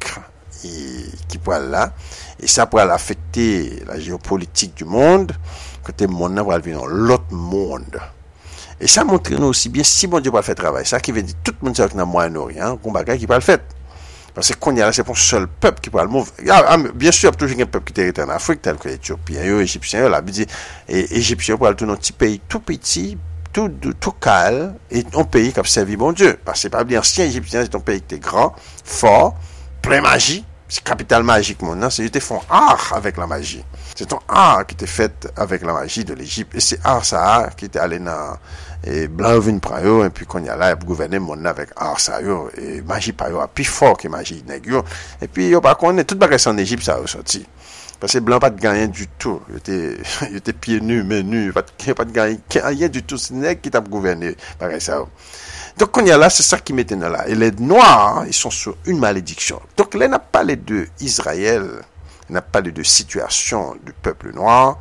[1.28, 1.92] qui pourrait là.
[2.40, 5.32] Et ça pourrait affecter la géopolitique du monde,
[5.82, 7.98] côté monde va venir l'autre monde.
[8.80, 10.86] Et ça montre nous aussi bien si bon Dieu va faire travail.
[10.86, 13.42] Ça qui veut dire tout le monde dans le Moyen-Orient, qu'on bagage qui va le
[13.42, 13.58] faire.
[14.34, 16.32] Parce que qu'on y a c'est pour seul peuple qui va le mouvoir.
[16.48, 18.76] Ah, ah, bien sûr, il y a toujours un peuple qui est en Afrique, tel
[18.76, 20.46] que les Égyptiens, là, dit,
[20.88, 23.18] et Égyptiens pour dans un petit pays tout petit,
[23.52, 23.68] tout,
[23.98, 26.38] tout calme, et un pays qui a servi bon Dieu.
[26.44, 29.34] Parce que c'est pas bien ancien Égyptien, c'est un pays qui était grand, fort,
[29.82, 31.82] plein magie, C'est capital magique, mon.
[31.82, 31.90] Hein?
[31.90, 33.64] C'était font art avec la magie.
[33.96, 36.54] C'est ton art qui était fait avec la magie de l'Égypte.
[36.54, 38.38] Et c'est art, ça, qui était allé dans,
[38.84, 41.98] et blanc vin prayo, et puis qu'on y a là, et gouverner mon avec art,
[41.98, 44.84] ça, yo, et magie prayo, plus fort que magie nègre,
[45.20, 47.44] Et puis, yo, par contre, tout bagage en Égypte, ça a sorti.
[47.98, 49.40] Parce que blanc pas de gagner du tout.
[49.50, 49.96] Il était,
[50.30, 53.18] il était pieds nus, menus, pas de, pas de gagner, rien du tout.
[53.18, 55.04] C'est nègre qui t'a gouverné, pareil, ça,
[55.78, 57.26] donc, on y a là, c'est ça qui m'étonne là.
[57.28, 59.60] Et les Noirs, ils sont sur une malédiction.
[59.76, 61.82] Donc, là, n'a pas les deux Israël,
[62.28, 64.78] n'a pas les deux situations du peuple noir.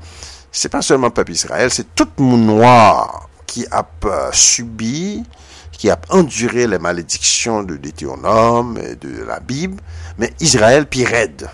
[0.52, 3.86] C'est pas seulement le peuple Israël, c'est tout le monde noir qui a
[4.32, 5.24] subi,
[5.72, 9.82] qui a enduré les malédictions de Deutéronome et de la Bible.
[10.18, 11.50] Mais Israël, puis raide.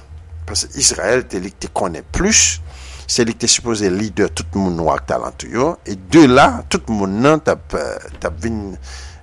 [0.45, 2.61] Parce que Israël, tu connais plus.
[3.07, 5.75] C'est lui qui supposé leader tout le monde noir talentueux.
[5.85, 7.55] Et de là, tout le monde, t'as,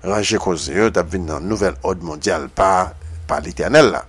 [0.04, 2.92] ranger cause d'être dans une nouvelle ordre mondiale par,
[3.26, 4.04] par l'éternel là.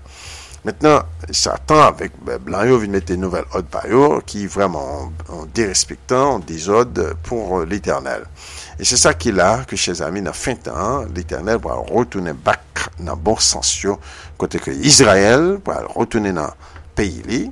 [0.66, 5.46] Maintenant, Satan avec ben, Blanc, vient mettre une nouvelle ordre par eux, qui vraiment en
[5.54, 8.24] dérespectant, en désordre pour l'éternel.
[8.80, 12.32] Et c'est ça qui est là, que chez amis, dans fin temps, l'éternel va retourner
[12.32, 12.62] back
[12.98, 13.86] dans bon sens,
[14.38, 16.52] côté que Israël va retourner dans le
[16.96, 17.52] pays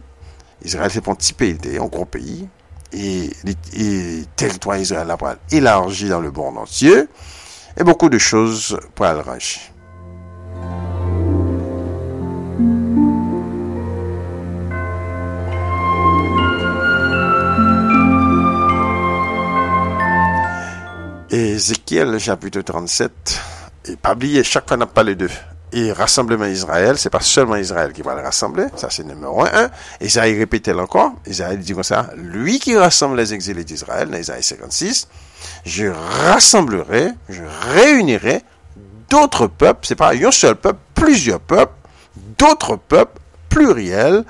[0.63, 2.47] Israël, c'est un petit pays, un gros pays.
[2.93, 7.07] Et, le territoire Israël va élargi dans le monde entier
[7.77, 9.61] et beaucoup de choses pour arranger.
[21.29, 23.11] Ézéchiel chapitre 37,
[23.85, 25.29] et pas oublier, chaque fois on a parlé de
[25.73, 29.69] et rassemblement Israël, c'est pas seulement Israël qui va le rassembler, ça c'est numéro un.
[30.01, 34.43] Isaïe répétait encore, Isaïe dit comme ça, lui qui rassemble les exilés d'Israël, dans Isaïe
[34.43, 35.07] 56,
[35.65, 38.41] je rassemblerai, je réunirai
[39.09, 41.73] d'autres peuples, c'est pas un seul peuple, plusieurs peuples,
[42.37, 44.23] d'autres peuples pluriels,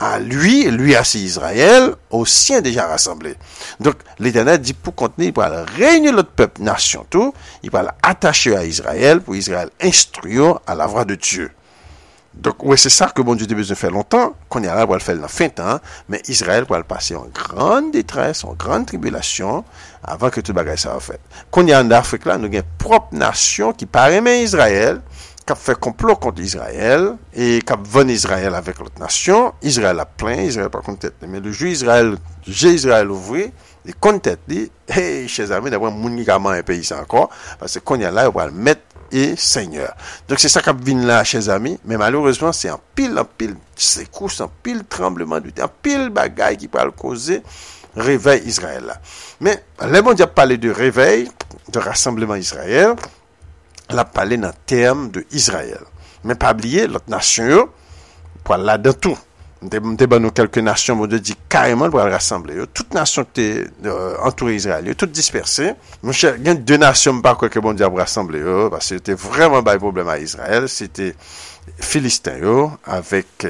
[0.00, 3.36] à lui, lui à Israël, aux siens déjà rassemblés.
[3.80, 8.56] Donc, l'Éternel dit pour contenir, il va réunir l'autre peuple, nation tout, il va l'attacher
[8.56, 11.50] à Israël, pour Israël instruire à la voix de Dieu.
[12.36, 14.84] Donc, ouais, c'est ça que bon Dieu a besoin de faire longtemps, qu'on y a
[14.84, 18.44] pour le faire dans la fin temps, mais Israël va le passer en grande détresse,
[18.44, 19.64] en grande tribulation,
[20.02, 21.20] avant que tout le bagage soit fait.
[21.50, 25.00] Qu'on y a en Afrique là, nous avons une propre nation qui paraît parrainait Israël,
[25.46, 29.54] qui a fait complot contre Israël, et qui a vend Israël avec l'autre nation.
[29.62, 32.16] Israël a plein, Israël par contre, tête, mais le juge Israël,
[32.46, 33.48] j'ai Israël ouvert,
[33.86, 37.30] et contre tête dit, hey, chers amis, d'avoir un monde qui a un pays encore,
[37.58, 38.82] parce qu'on y a là, on va le mettre
[39.14, 39.94] et Seigneur.
[40.28, 43.54] Donc c'est ça qu'a vient là, chers amis, mais malheureusement, c'est en pile, en pile
[43.76, 47.42] secousse, en pile tremblement du terre, en pile bagaille qui peut le causer
[47.96, 48.84] réveil Israël.
[48.86, 49.00] Là.
[49.40, 51.30] Mais le bon Dieu parlé de réveil,
[51.72, 52.94] de rassemblement Israël,
[53.88, 55.80] la parlé dans le terme de Israël.
[56.24, 57.68] Mais pas oublier l'autre nation
[58.42, 59.16] pour là dans tout.
[59.62, 62.66] Mte ban nou kelke nasyon, mou de di kareman pou al rassemble yo.
[62.68, 63.92] Tout nasyon ki te
[64.26, 65.70] entoure Israel yo, tout disperse.
[66.02, 69.16] Mwen chè, gen de nasyon mpa kwa ke bon di al rassemble yo, parce te
[69.16, 71.12] vreman bay problem a Israel, se te
[71.80, 73.46] Filistin yo, avek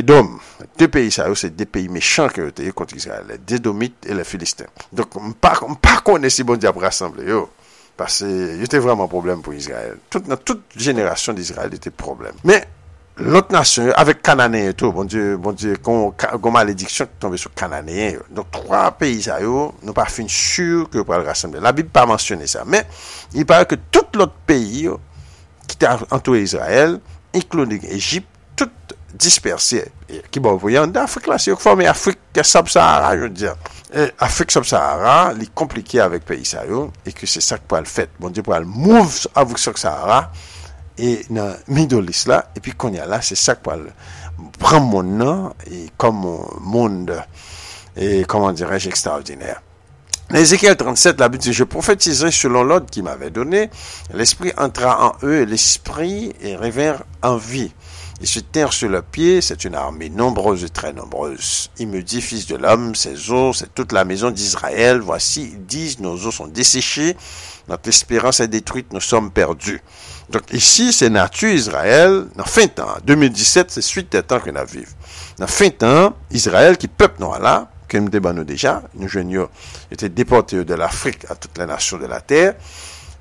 [0.00, 0.34] Edom.
[0.78, 3.38] De peyi sa yo, se de peyi mechant ke yo te yo konti Israel, le
[3.38, 4.66] Dedomite et le Filistin.
[4.90, 7.44] Donk mpa kone si bon di al rassemble yo,
[7.96, 10.00] parce yo te vreman problem pou Israel.
[10.10, 12.34] Tout nan tout jenerasyon di Israel, yo te problem.
[12.42, 12.66] Men,
[13.18, 16.12] L'autre nation, avec Cananéen et tout, bon Dieu, bon Dieu, qu'on
[16.50, 18.18] malédiction qui tombe sur Cananéen.
[18.30, 21.60] Donc, trois pays, ça, nous pas fin sûr que pour le rassembler.
[21.60, 22.64] La Bible pas mentionné ça.
[22.66, 22.86] Mais,
[23.32, 24.90] il paraît que tout l'autre pays,
[25.66, 27.00] qui a entouré Israël,
[27.34, 28.68] incluant l'Égypte, tout
[29.14, 29.90] dispersé.
[30.30, 33.56] Qui bon, voyez, en Afrique, là, c'est formé Afrique sub-Sahara, je veux dire.
[34.18, 36.64] Afrique sub-Sahara, il est compliqué avec pays, ça,
[37.06, 38.10] et que c'est ça que pour le fait.
[38.20, 40.30] Bon Dieu, pour le move avec sub-Sahara,
[40.98, 43.70] et dans Middle là, et puis qu'on y a là, c'est ça qui
[44.58, 47.22] prend mon nom et comme monde,
[47.96, 49.62] et comment dirais-je, extraordinaire.
[50.34, 53.70] Ézéchiel 37, la Bible dit, je prophétiserai selon l'ordre qu'il m'avait donné,
[54.12, 57.72] l'esprit entra en eux, et l'esprit revint en vie.
[58.20, 61.70] Ils se tinrent sur le pied, c'est une armée nombreuse et très nombreuse.
[61.78, 65.00] Il me dit, fils de l'homme, ces os, c'est toute la maison d'Israël.
[65.00, 67.14] Voici, ils disent, nos os sont desséchés,
[67.68, 69.82] notre espérance est détruite, nous sommes perdus.
[70.28, 74.64] Donc ici, c'est nature Israël, dans fin temps, 2017, c'est suite des temps qu'on a
[74.64, 74.90] vivre.
[75.38, 79.46] Dans fin temps, Israël qui peuple noir là, que nous débattons déjà, nous jeunes
[79.90, 82.54] étaient déportés de l'Afrique à toutes les nations de la terre,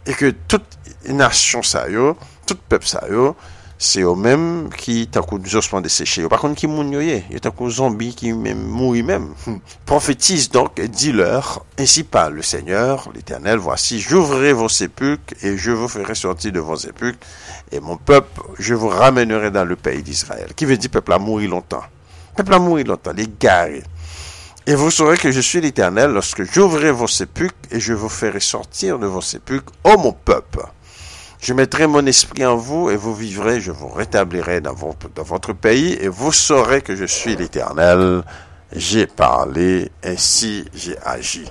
[0.05, 0.65] et que toute
[1.07, 3.35] nation ça yo, tout peuple ça yo,
[3.77, 6.27] c'est eux-mêmes qui t'as nous ossements desséchés.
[6.27, 9.33] Par contre, qui moun yoye, y a un zombie qui mourit même.
[9.85, 15.71] Prophétise donc et dis-leur, ainsi parle le Seigneur, l'Éternel, voici, j'ouvrirai vos sépulcres et je
[15.71, 17.25] vous ferai sortir de vos sépulcres
[17.71, 20.53] et mon peuple, je vous ramènerai dans le pays d'Israël.
[20.55, 21.83] Qui veut dire peuple a mouru longtemps.
[22.35, 23.83] Peuple a mouru longtemps, les garés.
[24.67, 28.39] Et vous saurez que je suis l'Éternel lorsque j'ouvrirai vos sépulcres et je vous ferai
[28.39, 30.65] sortir de vos sépulcres, ô mon peuple.
[31.45, 35.95] Je mettrai mon esprit en vous et vous vivrez, je vous rétablirai dans votre, pays
[36.01, 38.23] et vous saurez que je suis l'Éternel.
[38.71, 41.45] J'ai parlé, ainsi j'ai agi.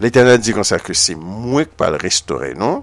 [0.00, 2.82] L'Éternel dit comme ça que c'est moi qui pas le restaurer, non?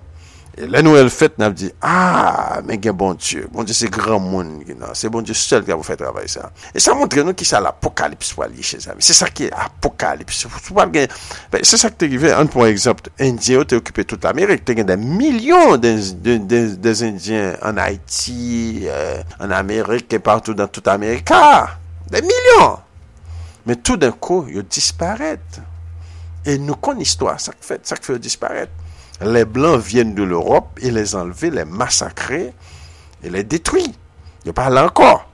[0.57, 3.75] E lè nou el fèt nan ap di, ah, men gen bon Diyo, bon Diyo
[3.77, 6.47] se gran moun gen nan, se bon Diyo sel ki ap fè travay sa.
[6.73, 9.05] E sa montre nou ki sa l'apokalips wali, che zami.
[9.05, 11.13] Se sa ki apokalips, sou wap gen,
[11.61, 14.65] se sa ki te rive, an pou an exemple, Indien ou te okipe tout l'Amerik,
[14.65, 18.89] te gen den milyon des Indien an Haiti,
[19.37, 21.37] an Amerik, ke partout dan tout Amerika.
[21.37, 21.77] Ah,
[22.09, 22.81] des milyon!
[23.67, 25.61] Men tout d'un kou, yo disparèt.
[26.47, 28.86] E nou kon histwa, sa k fèt, sa k fè yo disparèt.
[29.21, 32.53] les Blancs viennent de l'Europe et les enlever, les massacrer
[33.23, 33.93] et les détruire.
[34.45, 35.25] Yo pa la ankor.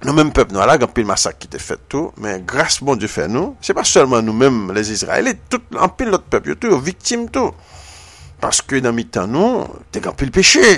[0.00, 3.08] Nou menm pep nou ala, gampil masak ki te fet tou, men gras bon di
[3.10, 6.72] fe nou, se pa selman nou menm les Israelit, tout anpil lot pep yo tou,
[6.72, 7.52] yo viktim tou.
[8.40, 10.70] Paske nan mi tan nou, te gampil peche.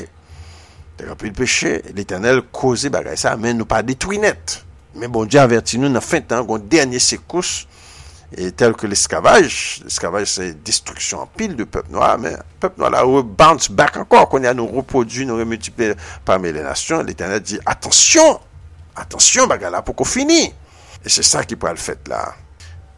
[0.99, 4.59] Te gampil peche, l'Eternel koze bagay sa, men nou pa detwi net.
[4.99, 7.61] Men bon di averti nou nan fin tan, kon denye sekous,
[8.59, 9.47] tel ke l'eskavaj,
[9.85, 14.29] l'eskavaj se destruksyon pil de pep noa, men pep noa la ou bounce back ankor,
[14.33, 15.93] kon ya nou reprodu, nou remultiple
[16.29, 18.41] parmi le nasyon, l'Eternet di, atensyon,
[19.03, 20.47] atensyon baga la pou kon fini,
[21.03, 22.25] e se sa ki pou al fèt la.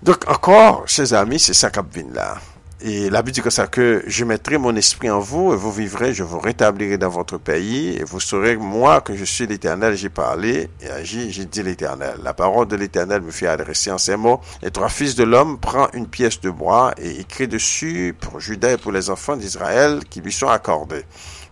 [0.04, 2.32] Dok ankor, se zami, se sa kap vin la.
[2.80, 5.70] Et la Bible dit comme ça que je mettrai mon esprit en vous et vous
[5.70, 9.94] vivrez, je vous rétablirai dans votre pays et vous saurez moi que je suis l'Éternel,
[9.96, 12.16] j'ai parlé et agi, j'ai dit l'Éternel.
[12.22, 14.40] La parole de l'Éternel me fit adresser en ces mots.
[14.62, 18.72] Et trois fils de l'homme prend une pièce de bois et écrit dessus pour Judas
[18.72, 21.04] et pour les enfants d'Israël qui lui sont accordés.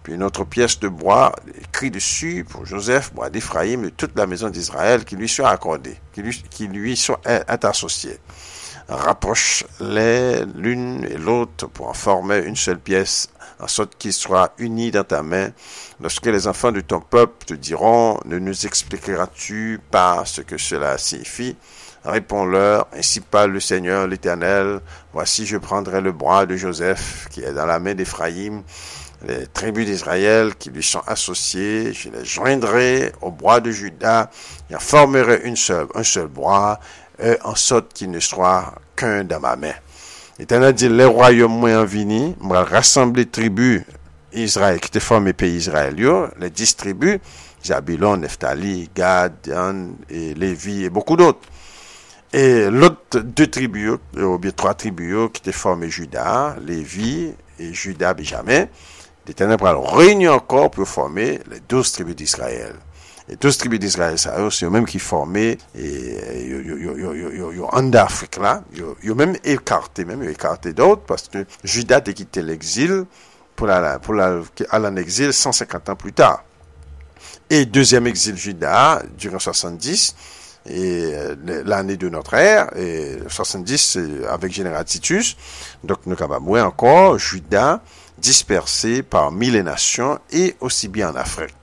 [0.02, 1.32] Puis une autre pièce de bois
[1.62, 5.96] écrit dessus pour Joseph, bois d'Éphraïm et toute la maison d'Israël qui lui sont accordés,
[6.12, 8.18] qui lui, qui lui sont associés
[8.88, 13.28] rapproche-les l'une et l'autre pour en former une seule pièce,
[13.60, 15.50] en sorte qu'ils soient unis dans ta main.
[16.00, 20.98] Lorsque les enfants de ton peuple te diront, ne nous expliqueras-tu pas ce que cela
[20.98, 21.56] signifie?
[22.04, 24.80] Réponds-leur, ainsi parle le Seigneur l'Éternel,
[25.12, 28.64] voici je prendrai le bras de Joseph qui est dans la main d'Éphraïm,
[29.24, 34.30] les tribus d'Israël qui lui sont associées, je les joindrai au bras de Judas,
[34.68, 36.80] et en formerai une seule, un seul bras,
[37.44, 39.75] en sorte qu'il ne soit qu'un dans ma main.
[40.38, 43.83] L'Éternel dit, les royaumes moins vini, moi rassembler tribus
[44.33, 45.94] Israël, qui te formé pays Israël,
[46.38, 47.18] les dix tribus,
[47.64, 51.46] Zabulon, Nephtali, Gad, Dan, et Lévi, et beaucoup d'autres.
[52.33, 58.14] Et l'autre deux tribus, ou bien trois tribus, qui te formé Judas, Lévi, et Judas,
[58.14, 58.66] Benjamin,
[59.27, 62.75] l'Éternel va réunir encore pour former les douze tribus d'Israël.
[63.32, 66.18] Les douze tribus d'Israël, c'est eux-mêmes qui formaient, et
[67.72, 73.06] en d'Afrique là, yo même écarté, même écarté d'autres, parce que Judas a quitté l'exil
[73.56, 76.44] pour la, pour aller en exil 150 ans plus tard.
[77.48, 80.14] Et deuxième exil Judas, durant 70,
[80.66, 85.38] et euh, l'année de notre ère, et 70 avec Général Titus.
[85.82, 87.80] Donc nous avons encore Judas
[88.18, 91.54] dispersé parmi les nations et aussi bien en Afrique.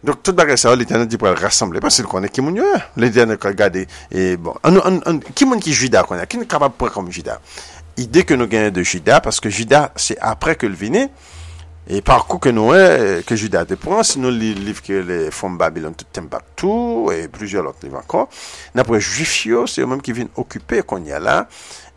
[0.00, 1.82] Dok tout bagay sa ou, l'Eternel di pral rassemble.
[1.84, 2.78] Pasil konen ki moun yo ya.
[2.96, 3.84] L'Eternel kal gade.
[4.08, 6.24] E bon, an, an, an, ki moun ki jida konen?
[6.30, 7.36] Ki nou kapab pral kom jida?
[8.00, 11.08] Ide ke nou genye de jida, paske jida se apre ke l'vine,
[11.90, 15.58] e parkou ke nou e, ke jida te pran, sinon li liv ke le Fon
[15.60, 18.30] Babylon tout Timbuktu, e plusieurs lot liv ankon,
[18.72, 21.42] nan pou e juif yo, se yo menm ki vin okupe kon ya la,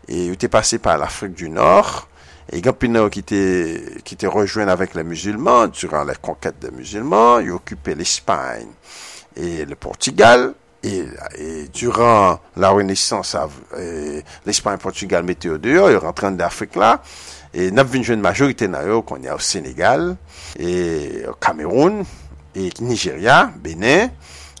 [0.04, 2.04] e yo te pase par l'Afrique du Nord,
[2.52, 7.56] E gen pinon ki te rejouen avèk le musulman, duran le konket de musulman, yo
[7.56, 8.68] okupè l'Espagne
[9.36, 10.52] et le Portugal,
[10.84, 13.22] et duran la renesans
[14.44, 16.98] l'Espagne-Portugal meteo deyo, yo rentran d'Afrique la,
[17.54, 20.12] e nap vinjwen majorite nan yo kon ya ou Senegal,
[20.60, 22.02] e Kameroun,
[22.54, 24.12] e Nigeria, Benin,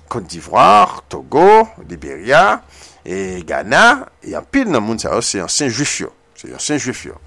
[0.08, 2.62] Kote d'Ivoire, Togo, Liberia,
[3.04, 6.62] e Ghana, e an pil nan moun sa yo se yon Saint-Juif yo, se yon
[6.62, 7.20] Saint-Juif yo.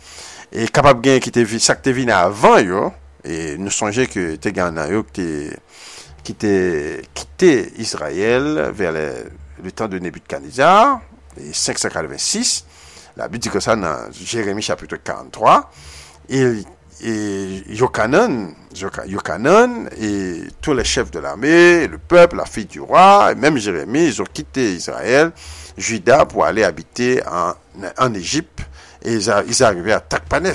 [0.51, 4.51] Et capable gain qui était ça que venu avant yo et nous songeons que t'es
[4.51, 5.05] gagné yo
[6.29, 11.01] était quitté Israël vers le, temps de Nebuchadnezzar
[11.39, 12.65] et 586
[13.17, 15.71] la Bible dit que ça dans Jérémie chapitre 43
[16.29, 16.63] et
[17.03, 18.55] et Yokanan,
[19.05, 23.57] Yokanan et tous les chefs de l'armée, le peuple, la fille du roi, et même
[23.57, 25.31] Jérémie, ils ont quitté Israël,
[25.77, 27.53] Juda pour aller habiter en,
[27.99, 28.61] en Égypte
[29.03, 30.53] et ils, arrivaient à Takpanes.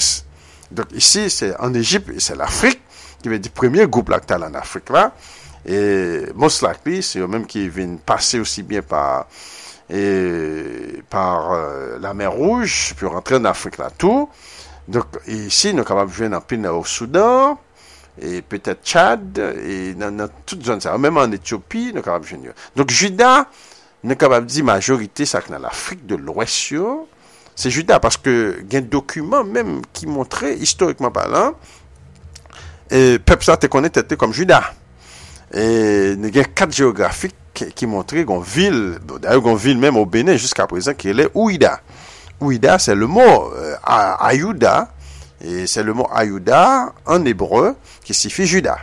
[0.70, 2.81] Donc ici, c'est en Égypte, c'est l'Afrique,
[3.22, 5.12] qui veut dire premier groupe lactal en Afrique là.
[5.64, 6.66] Et most
[7.02, 9.26] c'est eux-mêmes qui viennent passer aussi bien par,
[9.88, 14.28] et, par euh, la mer Rouge, puis rentrer en Afrique là tout.
[14.88, 17.59] Donc ici, nous sommes capables de jouer dans au Soudan,
[18.20, 20.96] et peut-être Tchad, et dans, dans toute zone, ça.
[20.98, 22.50] même en Éthiopie, nous sommes capables de jouer.
[22.74, 23.46] Donc Juda,
[24.02, 26.74] nous sommes capables de dire majorité, ça dans l'Afrique de l'Ouest,
[27.58, 28.32] Se juda, paske
[28.70, 31.56] gen dokumen menm ki montre, historikman palan,
[32.88, 34.62] e, pep sa te konen tete kom juda.
[35.52, 37.36] E, ne gen kat geografik
[37.76, 41.28] ki montre gon vil, bon, d'ailleurs gon vil menm ou Benin jusqu'a prezant ki ele
[41.34, 41.78] Ouida.
[42.40, 44.88] Ouida se le mot euh, Ayouda,
[45.40, 48.78] se le mot Ayouda en hébreu ki sifi juda.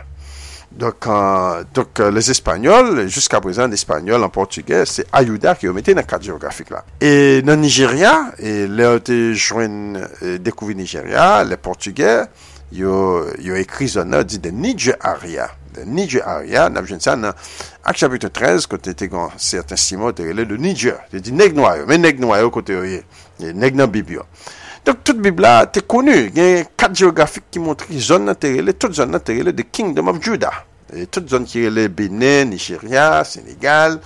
[0.72, 5.72] Donc, euh, donc euh, les Espagnols, jusqu'à présent, l'Espagnol en portugais, c'est Ayuda qui yo
[5.74, 6.84] mette nan kat geografik la.
[7.02, 12.30] E nan Nigeria, e le yo te jwen euh, dekouvi Nigeria, le portugais,
[12.70, 15.50] yo, yo ekri zonan di de Nigeria.
[15.74, 17.34] De Nigeria, nan jen sa nan
[17.82, 21.02] ak chapitre 13, kote te kon certain simo, te rele de Niger.
[21.10, 23.52] Te di neg noyo, men neg noyo kote euh, yo ye.
[23.58, 24.22] Neg nan bibyo.
[24.22, 28.94] Neg Dok tout Bibla te konu, gen kat geografik ki montri zon nan terele, tout
[28.96, 30.64] zon nan terele de Kingdom of Judah.
[30.96, 34.00] Et tout zon ki rele Benin, Nigeria, Senegal,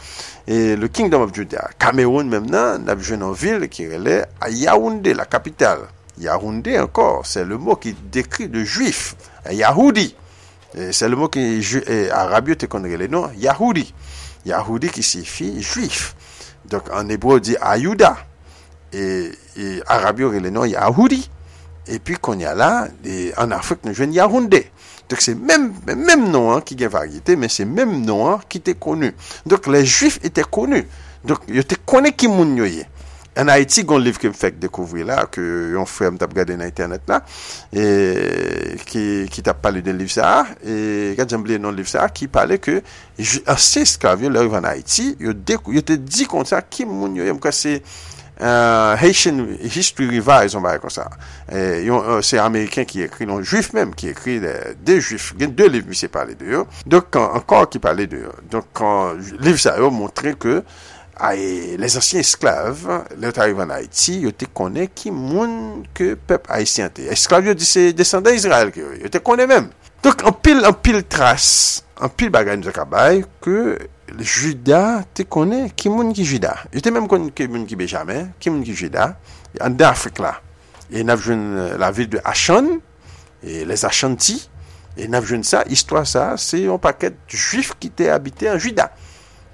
[0.48, 1.70] le Kingdom of Judah.
[1.78, 5.86] Kameroun menm nan, nab jwen an vil ki rele a Yaoundé, la kapital.
[6.20, 9.14] Yaoundé ankor, se le mot ki dekri de juif,
[9.46, 10.10] a Yahoudi.
[10.90, 13.86] Se le mot ki Arabyo te kon rele non, Yahoudi.
[14.44, 16.12] Yahoudi ki sifi juif.
[16.68, 18.16] Donk an ebro di Ayouda.
[18.92, 19.30] E
[19.86, 21.22] Arab yo rele non Yahoudi.
[21.84, 22.86] E pi konya la,
[23.40, 24.62] an Afrik nou jwen Yahoundé.
[25.10, 28.72] Dok se menm nou an ki gen varite, men se menm nou an ki te
[28.80, 29.12] konu.
[29.44, 30.80] Dok le juif ete konu.
[31.24, 32.86] Dok yo te konen ki moun yo ye.
[33.36, 35.42] An Haiti, gon liv ke m fèk dekouvri la, ke
[35.74, 37.18] yon fèm tap gade nan internet la,
[37.74, 37.86] e,
[38.86, 42.60] ki, ki tap pale den liv sa, e gade jamble nan liv sa, ki pale
[42.62, 42.76] ke
[43.50, 47.26] anse eskavyo lè yon an Haiti, yo, dek, yo te di konta ki moun yo,
[47.26, 47.80] yon kwa se...
[48.34, 51.04] Uh, Haitian History Revised, on ba kon sa.
[51.46, 55.54] Uh, yon, uh, se Ameriken ki ekri, non juif menm ki ekri, de juif, gen
[55.54, 56.64] de liv mi se pale de yo.
[56.82, 58.34] Donk, ankor ki pale de yo.
[58.50, 58.82] Donk,
[59.38, 60.58] liv sa yo montre ke
[61.22, 62.82] ay, les ansyen esklav,
[63.14, 67.06] le yo te arrive an Haiti, yo te konen ki moun ke pep Haitien te.
[67.14, 69.70] Esklav yo di se descendant Israel ki yo, yo te konen menm.
[70.02, 71.46] Donk, an pil, an pil tras,
[72.02, 73.78] an pil bagay nou zakabay, ke
[74.18, 76.56] Juda te connaît qui moun qui Juda.
[76.70, 79.18] Te même connu qui moun qui Benjamin, qui moun qui Juda,
[79.60, 80.40] en Afrique là.
[80.90, 81.34] Et n'a vu
[81.78, 82.64] la ville de Achan
[83.42, 84.48] et les Achanti
[84.96, 88.92] et n'a ça, histoire ça, c'est un paquet de juifs qui étaient habités en Juda.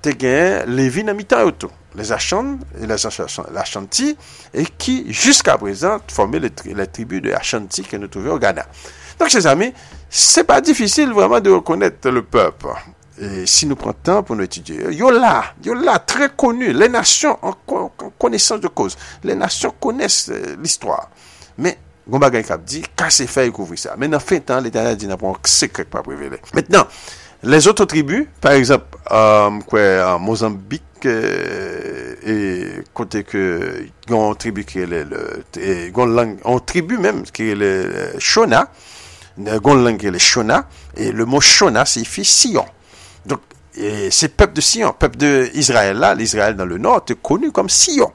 [0.02, 1.16] Te gain Lévi dans.
[1.96, 3.06] Les Achan et les
[3.56, 4.16] Achanti
[4.54, 8.66] et qui jusqu'à présent formaient les, tribus de Achanti que nous trouvons au Ghana.
[9.18, 9.72] Donc, chers amis,
[10.08, 12.68] c'est pas difficile vraiment de reconnaître le peuple.
[13.20, 17.38] Et si nous prenons le temps pour nous étudier, Yola, Yola, très connu, les nations
[17.42, 17.54] en,
[18.18, 21.10] connaissance de cause, les nations connaissent euh, l'histoire.
[21.58, 21.76] Mais,
[22.08, 23.94] Gomba Gankap dit, cassez feuilles couvrir ça.
[23.98, 26.30] Mais dans fin de temps, l'Éternel dit, n'a pas secret pas privé.
[26.54, 26.86] Maintenant,
[27.42, 33.42] les autres tribus, par exemple, euh, quoi, euh, Mozambique, e kote ke
[34.10, 35.00] yon tribu ki ele
[35.94, 37.70] yon lang, yon tribu menm ki ele
[38.20, 38.66] Shona
[39.38, 40.64] yon lang ki ele Shona
[40.96, 42.68] e le mot Shona signifi Sion
[43.26, 43.40] Donc,
[44.10, 48.12] c'est peuple de Sion, peuple d'Israël là, l'Israël dans le nord, est connu comme Sion.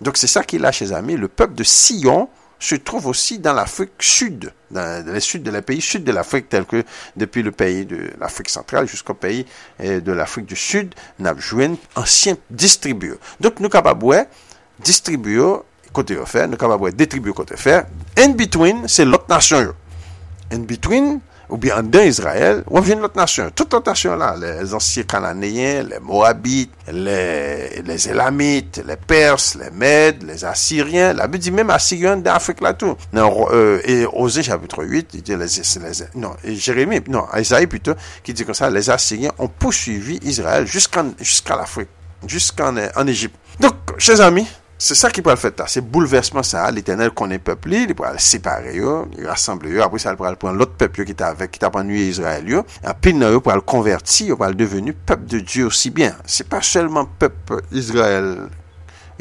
[0.00, 1.16] Donc c'est ça qu'il a chez amis.
[1.16, 2.28] Le peuple de Sion
[2.58, 6.48] se trouve aussi dans l'Afrique sud, dans le sud de la pays sud de l'Afrique,
[6.48, 6.84] tel que
[7.16, 9.44] depuis le pays de l'Afrique centrale jusqu'au pays
[9.80, 13.16] eh, de l'Afrique du Sud, avons ancien distribueur.
[13.40, 14.26] Donc nous capables
[14.78, 15.56] distribuer
[15.92, 17.86] côté offert, nous capables distribuer côté faire.
[18.16, 19.74] In between, c'est l'autre nation.
[20.52, 21.20] In between,
[21.52, 23.50] ou bien en Israël, on vient de l'autre nation.
[23.54, 29.70] Toute l'autre nation là, les anciens Cananéens, les Moabites, les, les Élamites, les Perses, les
[29.70, 31.12] Mèdes, les Assyriens.
[31.12, 32.96] La Bible dit même Assyriens d'Afrique là tout.
[33.14, 35.46] Euh, et Osée chapitre 8, il dit les,
[36.14, 37.92] non, Jérémie, non, Isaïe plutôt,
[38.24, 41.90] qui dit comme ça, les Assyriens ont poursuivi Israël jusqu'en, jusqu'à l'Afrique,
[42.26, 43.36] jusqu'en en Égypte.
[43.60, 44.48] Donc, chers amis,
[44.82, 48.72] Se sa ki pral fèt la, se bouleversman sa, l'Eternel konen pepli, li pral separe
[48.74, 51.52] yo, li rassemble yo, apre sa li pral pran lot pep yo ki ta avek,
[51.54, 55.22] ki ta pran nuye Israel yo, apil nan yo pral konverti, yo pral devenu pep
[55.30, 56.18] de Diyo si bien.
[56.26, 58.32] Se pa selman pep Israel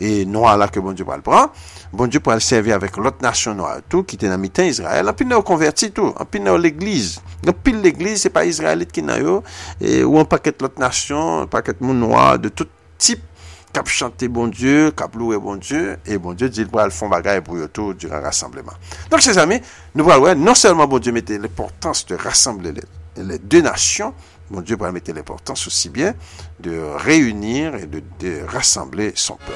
[0.01, 1.53] e noa la ke bon Diyo pral pran,
[1.93, 5.29] bon Diyo pral servi avek lot nasyon noa tou, ki te nan mitan Israel, apil
[5.29, 7.21] nan yo konverti tou, apil nan yo l'Eglise.
[7.45, 9.41] Apil l'Eglise, se pa Israelit ki nan yo,
[9.77, 13.27] e, ou an paket lot nasyon, paket moun noa, de tout tip,
[13.73, 17.41] cap chanter bon Dieu, cap louer bon Dieu, et bon Dieu dit, le fond bagaille
[17.41, 18.73] pour tout durant le rassemblement.
[19.09, 19.61] Donc, chers amis,
[19.95, 22.73] nous voyons, non seulement bon Dieu mettait l'importance de rassembler
[23.17, 24.13] les, deux nations,
[24.49, 26.13] bon Dieu mettre l'importance aussi bien
[26.59, 29.51] de réunir et de, rassembler son peuple.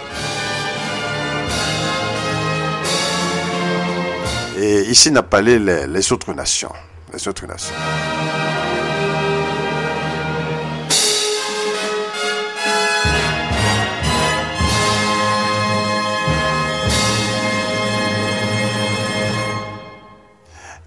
[4.58, 6.72] Et ici, n'a pas les, les autres nations.
[7.14, 7.76] Les autres nations.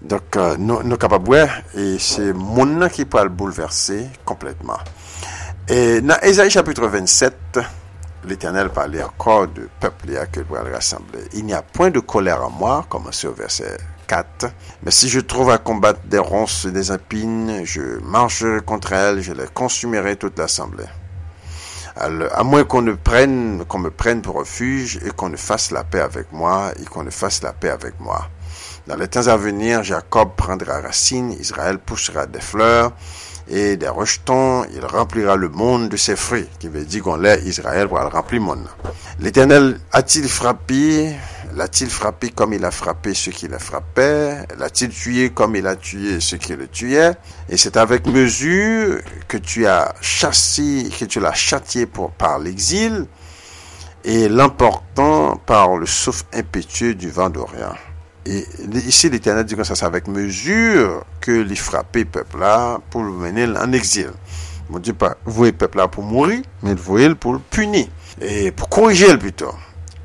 [0.09, 1.47] Donc, euh, nous, nous capables,
[1.77, 4.79] et c'est mon qui peut le bouleverser complètement.
[5.67, 7.59] Et dans Ésaïe chapitre 27,
[8.25, 11.19] l'Éternel parlait encore de peuple qu'il pourrait le rassembler.
[11.33, 14.47] Il n'y a point de colère en moi, commencé au verset 4.
[14.81, 19.21] Mais si je trouve à combattre des ronces et des épines, je marcherai contre elles,
[19.21, 20.89] je les consumerai toute l'assemblée.
[21.95, 25.83] À moins qu'on ne prenne, qu'on me prenne pour refuge et qu'on ne fasse la
[25.83, 28.27] paix avec moi et qu'on ne fasse la paix avec moi.
[28.89, 32.91] Dans les temps à venir, Jacob prendra racine, Israël poussera des fleurs
[33.47, 37.39] et des rejetons, il remplira le monde de ses fruits, qui veut dire qu'on l'est
[37.43, 38.67] Israël pour le remplir le monde.
[39.19, 41.15] L'Éternel a-t-il frappé,
[41.55, 45.75] l'a-t-il frappé comme il a frappé ceux qui le frappaient, l'a-t-il tué comme il a
[45.75, 47.13] tué ceux qui le tuaient,
[47.47, 51.87] et c'est avec mesure que tu as chassé, que tu l'as châtié
[52.17, 53.05] par l'exil,
[54.03, 57.75] et l'emportant par le souffle impétueux du vent d'Orient.
[58.29, 58.45] Et
[58.85, 63.11] ici, l'Éternel dit que ça, c'est avec mesure que les frapper peuple là pour le
[63.11, 64.11] mener en exil.
[64.69, 67.87] Bon Dieu pas vouer peuple là pour mourir, mais vouer pour le punir.
[68.21, 69.51] Et pour corriger le plutôt.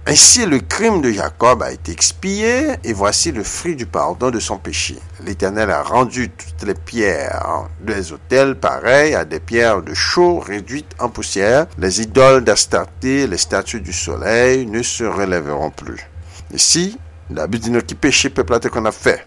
[0.06, 4.40] Ainsi, le crime de Jacob a été expié, et voici le fruit du pardon de
[4.40, 4.96] son péché.
[5.22, 10.94] L'Éternel a rendu toutes les pierres des hôtels pareilles à des pierres de chaux réduites
[10.98, 11.66] en poussière.
[11.76, 16.08] Les idoles d'Astarté, les statues du soleil ne se relèveront plus.
[16.54, 16.98] Ici,
[17.30, 19.26] la Bible dit qui péché peuple qu'on a fait.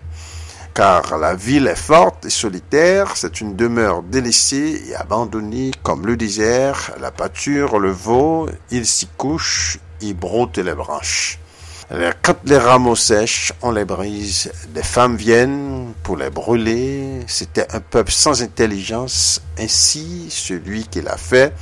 [0.74, 6.16] Car la ville est forte et solitaire, c'est une demeure délaissée et abandonnée comme le
[6.16, 11.40] désert, la pâture, le veau, il s'y couche, il broute les branches.
[12.22, 14.52] Quand les rameaux sèchent, on les brise.
[14.76, 17.22] Des femmes viennent pour les brûler.
[17.26, 19.42] C'était un peuple sans intelligence.
[19.58, 21.56] Ainsi, celui qui l'a fait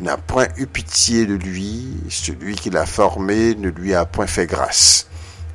[0.00, 1.98] n'a point eu pitié de lui.
[2.08, 5.08] Celui qui l'a formé ne lui a point fait grâce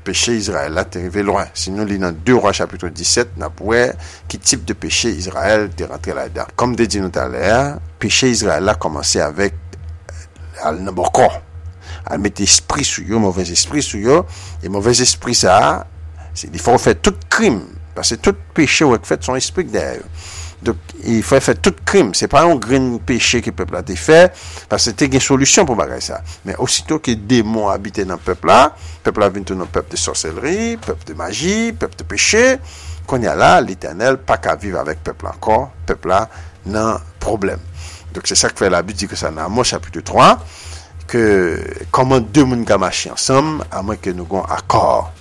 [0.03, 1.45] péché Israël t'es arrivé loin.
[1.53, 3.49] Si nous lisons 2 rois chapitre 17, n'a
[4.27, 6.45] qui type de péché Israël t'es rentré là-dedans?
[6.55, 11.23] Comme dit nous tout à l'heure, péché Israël a commencé avec euh, al naboko.
[12.09, 14.25] Elle met esprit sur eux, mauvais esprit sur eux,
[14.61, 15.87] et mauvais esprit ça,
[16.43, 17.63] il faut faire tout crime.
[17.95, 20.01] Parce que tout péché ou fait son esprit derrière.
[21.03, 24.21] il fè fè tout krim, se pa an gren peche ki pepla te fè,
[24.71, 26.21] pase te gen solusyon pou bagay sa.
[26.47, 28.67] Men osito ki demon habite nan pepla,
[29.03, 32.45] pepla vintou nan pep de sorcellerie, pep de magi, pep de peche,
[33.09, 36.23] kon ya la, l'Eternel pa ka vive avèk pepla ankon, pepla
[36.71, 37.61] nan problem.
[38.13, 40.29] Dok se sa k fè la bit di ke sa nan Amos chapitou 3,
[41.09, 41.23] ke
[41.91, 45.11] koman de moun gamache ansam, a mwen ke nou gon akor.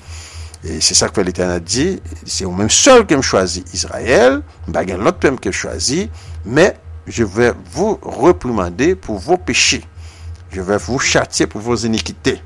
[0.64, 4.98] Et c'est ça que l'Éternel dit, c'est au même seul que me choisit Israël, baguette
[4.98, 6.08] l'autre peuple que choisi,
[6.44, 9.84] mais je vais vous reprimander pour vos péchés.
[10.52, 12.40] Je vais vous châtier pour vos iniquités.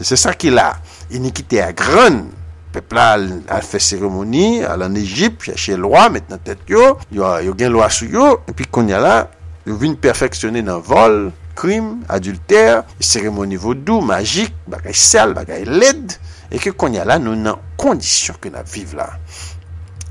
[0.00, 0.76] Et c'est ça qu'il a.
[1.10, 2.26] Iniquité à grande.
[2.72, 7.54] Peuple là a fait cérémonie, à en Égypte, chercher loi, maintenant tête yo, yo, yo
[7.54, 9.30] gain loi sur yo, et puis qu'on y a là,
[9.66, 16.12] yo vient perfectionner dans vol, crime, adultère, cérémonie vaudou, magique, bagay sale, bagay laide.
[16.48, 19.08] E ke konya la nou nan kondisyon ke nan vive la.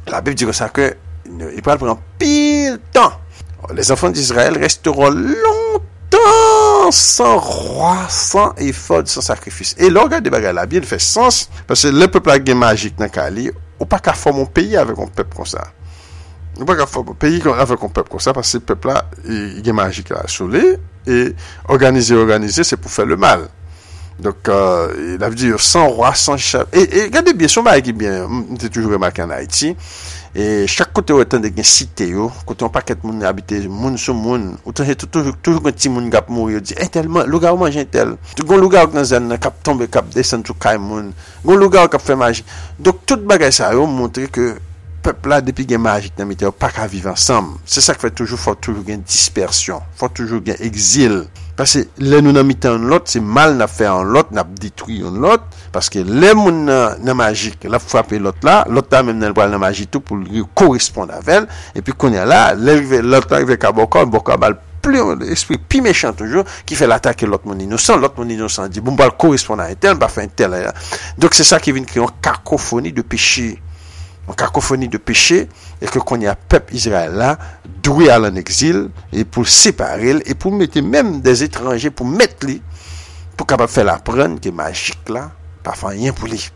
[0.08, 0.92] La Bib di kon sa ke,
[1.28, 3.16] i e pral pran pil tan.
[3.64, 9.74] Oh, les enfants d'Israël resteront longtemps sans roi, sans effort, sans sakrifis.
[9.80, 13.12] E lor gade bagay la Bib, fè sens, parce le peuple a gen magik nan
[13.14, 15.66] ka li, ou pa ka fò moun peyi avè kon pep kon sa.
[16.58, 19.04] Ou pa ka fò moun peyi avè kon pep kon sa, parce le peuple a
[19.26, 20.78] gen magik la soule,
[21.08, 21.20] e
[21.74, 23.48] organize, organize, se pou fè le mal.
[24.20, 26.65] Dok, euh, la vi di yo, san roi, san chef.
[26.74, 29.76] E gade bien, son ba e ki bien, mte toujou remak an Haiti.
[30.34, 33.99] E chak kote ou etan de gen site yo, kote ou paket moun habite, moun
[34.01, 34.55] sou moun.
[34.65, 37.86] Ou tan se toujou kon ti moun gap moun yo di, entelman, louga ou manje
[37.86, 38.15] entel.
[38.41, 41.13] Gon louga ou nan zan nan kap tombe, kap desen tou kay moun.
[41.45, 42.45] Gon louga ou kap fe maji.
[42.82, 44.55] Dok, tout bagay sa yo montre ke
[45.05, 47.53] pepla depi gen magik nan mite yo, pak a vive ansam.
[47.70, 51.28] Se sa kwe toujou, fwa toujou gen dispersyon, fwa toujou gen exil.
[51.58, 54.99] Pase le nou nan mitan an lot, se mal nan fe an lot, nan detwi
[55.08, 59.18] an lot, paske le moun nan, nan magik, la fwape lot la, lot la men
[59.24, 63.58] nan pral nan magik tou pou li koresponde avel, epi konya la, lot la rive
[63.58, 65.01] kabokon, bokon bal pli,
[65.34, 68.99] espri pi mechan toujou, ki fe l'atake lot moun inosan, lot moun inosan di, bon
[68.99, 70.76] bal koresponde a etel, ba fe entel a ya.
[71.18, 73.55] Dok se sa ki vin kriyon kakofoni de pechi,
[74.28, 75.47] une cacophonie de péché,
[75.82, 77.38] et que qu'on y a peuple Israël là,
[77.82, 82.61] doué à l'exil, et pour séparer, et pour mettre même des étrangers, pour mettre les,
[83.36, 85.32] pour capable faire la prendre, qui est magique là,
[85.63, 86.51] parfois rien pour lui.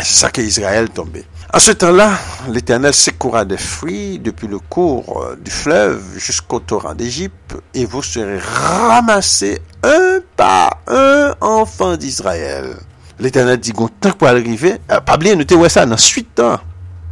[0.00, 1.24] C'est ça que Israël tombé.
[1.52, 2.12] En ce temps-là,
[2.48, 8.02] l'Éternel s'écoura des fruits depuis le cours euh, du fleuve jusqu'au torrent d'Égypte, et vous
[8.02, 12.76] serez ramassés un par un enfant d'Israël.
[13.18, 16.60] L'Éternel dit, tant pour arriver, euh, pas bien, ouais ça, dans suite temps.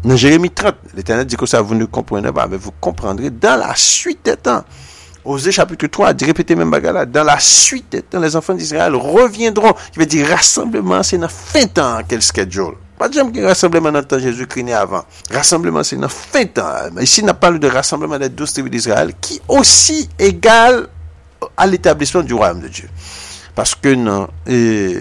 [0.07, 3.59] Dans Jérémie 30, l'Éternel dit que ça, vous ne comprenez pas, mais vous comprendrez dans
[3.59, 4.63] la suite des temps.
[5.25, 7.07] Osée chapitre 3 dit répéter même bagala.
[7.07, 9.75] Dans la suite des temps, les enfants d'Israël reviendront.
[9.95, 12.75] Il veut dire rassemblement, c'est dans fin temps quel schedule.
[12.97, 15.05] Pas de que rassemblement dans le temps Jésus-Christ avant.
[15.29, 16.71] Rassemblement, c'est dans fin temps.
[17.01, 20.87] Ici, on parle de rassemblement des douze tribus d'Israël qui aussi égal
[21.57, 22.89] à l'établissement du royaume de Dieu.
[23.57, 25.01] Parce que non, et,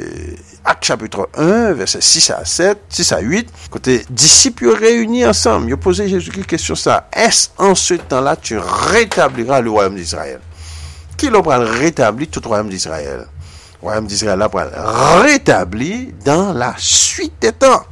[0.68, 5.78] Acte chapitre 1, verset 6 à 7, 6 à 8, côté disciples réunis ensemble, ils
[5.78, 7.07] posé Jésus-Christ question ça.
[7.13, 10.39] Est-ce en ce temps-là tu rétabliras le royaume d'Israël?
[11.18, 13.28] Qui l'a rétabli tout le royaume d'Israël?
[13.80, 14.49] Le royaume d'Israël l'a
[15.22, 17.84] rétabli dans la suite des temps.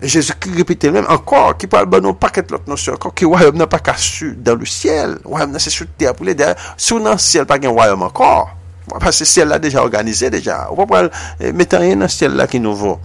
[0.00, 3.56] Jésus-Christ répétait même encore, qui parle bon, non pas qu'être l'autre notion encore, qui royaume
[3.56, 3.96] n'a pas qu'à
[4.36, 7.58] dans le ciel, royaume n'a c'est sur terre pour les derrière, sur le ciel, pas
[7.58, 8.59] qu'un royaume encore.
[8.98, 10.68] Parce que ciel là déjà organisé déjà.
[10.70, 11.08] On va
[11.52, 12.98] mettre rien dans ciel là qui nouveau.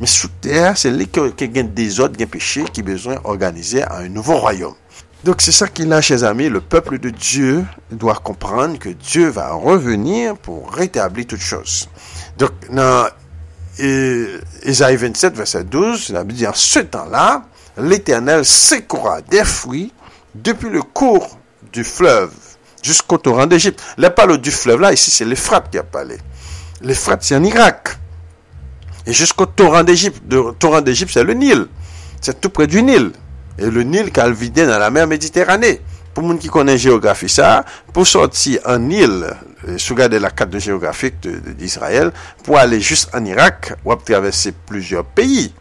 [0.00, 4.08] Mais sous terre, c'est là qui a des autres, des péchés qui besoin d'organiser un
[4.08, 4.74] nouveau royaume.
[5.24, 9.28] Donc c'est ça qu'il a, chers amis, le peuple de Dieu doit comprendre que Dieu
[9.28, 11.88] va revenir pour rétablir toutes choses.
[12.38, 13.08] Donc dans
[13.80, 17.42] Isaïe 27, verset 12, la Bible dit, en ce temps-là,
[17.76, 19.92] l'Éternel sécoura des fruits
[20.36, 21.38] depuis le cours
[21.72, 22.30] du fleuve
[22.82, 23.82] jusqu'au torrent d'Égypte.
[23.96, 26.18] Là, parle du fleuve, là, ici, c'est l'Euphrate qui a parlé.
[26.82, 27.96] L'Euphrate, c'est en Irak.
[29.06, 30.20] Et jusqu'au torrent d'Égypte.
[30.30, 31.66] Le torrent d'Égypte, c'est le Nil.
[32.20, 33.12] C'est tout près du Nil.
[33.58, 35.80] Et le Nil qui a dans la mer Méditerranée.
[36.14, 39.26] Pour les gens qui connaissent géographie, ça, pour sortir en Nil,
[39.76, 41.20] si vous la carte géographique
[41.56, 42.12] d'Israël,
[42.42, 45.52] pour aller juste en Irak, on va traverser plusieurs pays.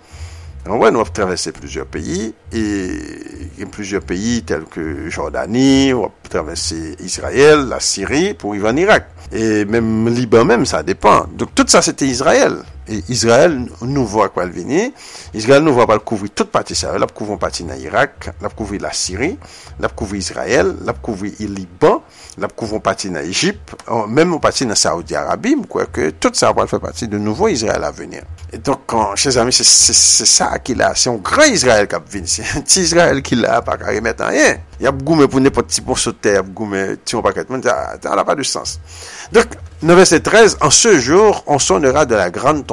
[0.65, 7.67] On va traverser plusieurs pays, et plusieurs pays tels que Jordanie, on va traverser Israël,
[7.69, 9.07] la Syrie, pour y en Irak.
[9.31, 11.25] Et même Liban même, ça dépend.
[11.37, 12.57] Donc tout ça, c'était Israël.
[12.89, 14.91] Et Israël nous voit quoi le venir.
[15.33, 16.97] Israël nous voit pas couvrir toute partie ça.
[16.97, 19.37] Là, couvrir partie dans Irak, là, couvrir la Syrie,
[19.79, 22.01] là, couvrir Israël, là, couvrir le Liban,
[22.37, 23.75] là, couvrir partie dans Égypte,
[24.07, 27.83] même partie dans Saoudi Arabie, quoi que tout ça va faire partie de nouveau Israël
[27.83, 28.23] à venir.
[28.53, 30.95] Et donc, chers amis, c'est ça qu'il a.
[30.95, 32.25] C'est un grand Israël qui a venu.
[32.25, 34.57] C'est un petit Israël qu'il a, pas qu'à remettre rien.
[34.79, 37.33] Il y a beaucoup pour n'importe petit pour sauter, il y a beaucoup, vois pas
[38.01, 38.79] ça n'a pas de sens.
[39.31, 39.47] Donc,
[39.81, 42.65] verset 13, en ce jour, on sonnera de la grande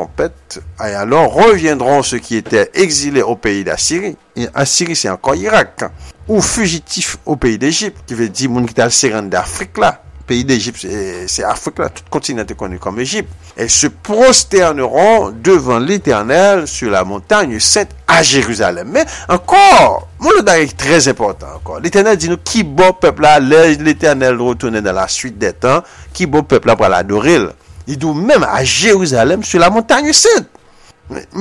[0.80, 4.16] et alors reviendront ceux qui étaient exilés au pays d'Assyrie.
[4.36, 5.82] Et Assyrie, c'est encore Irak.
[5.82, 5.90] hein.
[6.28, 10.00] Ou fugitifs au pays d'Égypte, qui veut dire moun qui d'Afrique là.
[10.26, 10.86] Pays d'Égypte,
[11.26, 13.28] c'est- Afrique là, tout continent est connu comme Égypte.
[13.58, 18.88] Et se prosterneront devant l'Éternel sur la montagne sainte à Jérusalem.
[18.90, 21.80] Mais encore, mon est très important encore.
[21.80, 25.82] L'Éternel dit nous, qui bon peuple là, l'Éternel retourne dans la suite des temps,
[26.14, 27.40] qui bon peuple là pour l'adorer.
[27.86, 30.48] Il dit même à Jérusalem sur la montagne sainte.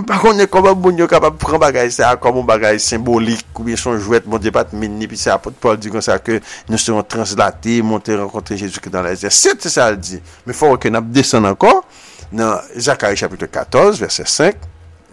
[0.06, 3.64] Par contre, comment bon Dieu capable de prendre bagage ça comme un bagage symbolique ou
[3.64, 6.20] bien son jouet, mon Dieu, pas de mini, puis c'est apôtre Paul dit comme ça
[6.20, 9.32] que nous serons translatés, monter, rencontrer Jésus-Christ dans les airs.
[9.32, 10.22] C'est ça, il dit.
[10.46, 11.86] Mais il faut que nous descendions encore
[12.34, 14.56] dans Zacharie chapitre 14, verset 5.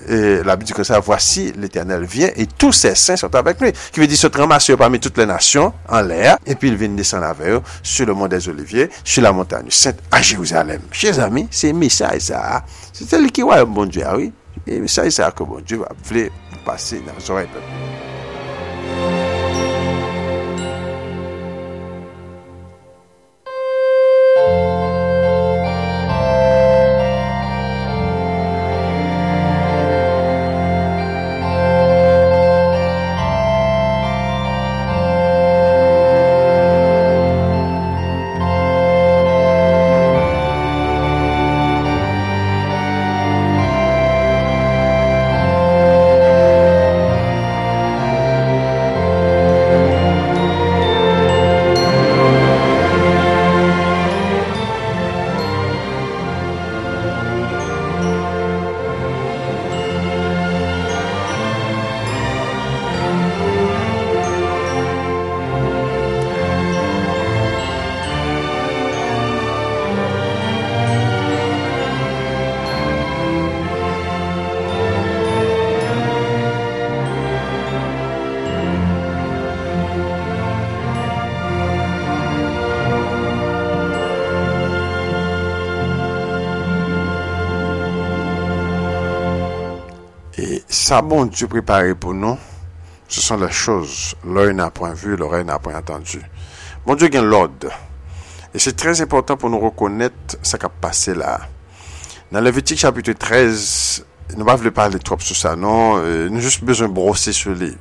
[0.08, 3.60] Et la Bible dit que ça, voici, l'Éternel vient et tous ses saints sont avec
[3.60, 3.72] lui.
[3.92, 6.88] Qui veut dire se ramasser parmi toutes les nations en l'air et puis il vient
[6.88, 10.80] descendre avec eux sur le mont des Oliviers, sur la montagne sainte à Jérusalem.
[10.90, 12.64] Chers amis, c'est message ça.
[12.92, 14.32] C'est celui qui voit le bon Dieu, ah oui.
[14.66, 16.30] Et message ça que bon Dieu va appeler
[16.64, 17.48] passer dans son oreille.
[90.90, 92.36] sa bon Dieu préparé pour nous,
[93.06, 96.20] ce sont les choses l'œil n'a point vu, l'oreille n'a point entendu.
[96.84, 97.68] Bon Dieu gagne l'ordre.
[98.52, 101.42] Et c'est très important pour nous reconnaître ce qui a passé là.
[102.32, 105.98] Dans Lévitique chapitre 13, nous ne voulons pas parler trop sur ça, non.
[105.98, 107.78] Euh, nous avons juste besoin de brosser sur lui.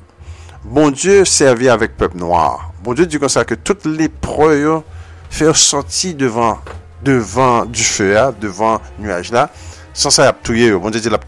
[0.64, 2.72] Bon Dieu servit avec peuple noir.
[2.84, 4.82] Bon Dieu dit comme ça que toutes les preuves
[5.30, 6.60] faire sortir devant,
[7.02, 9.50] devant du feu, devant nuage là,
[9.92, 11.18] sans ça, il a Bon Dieu dit, il a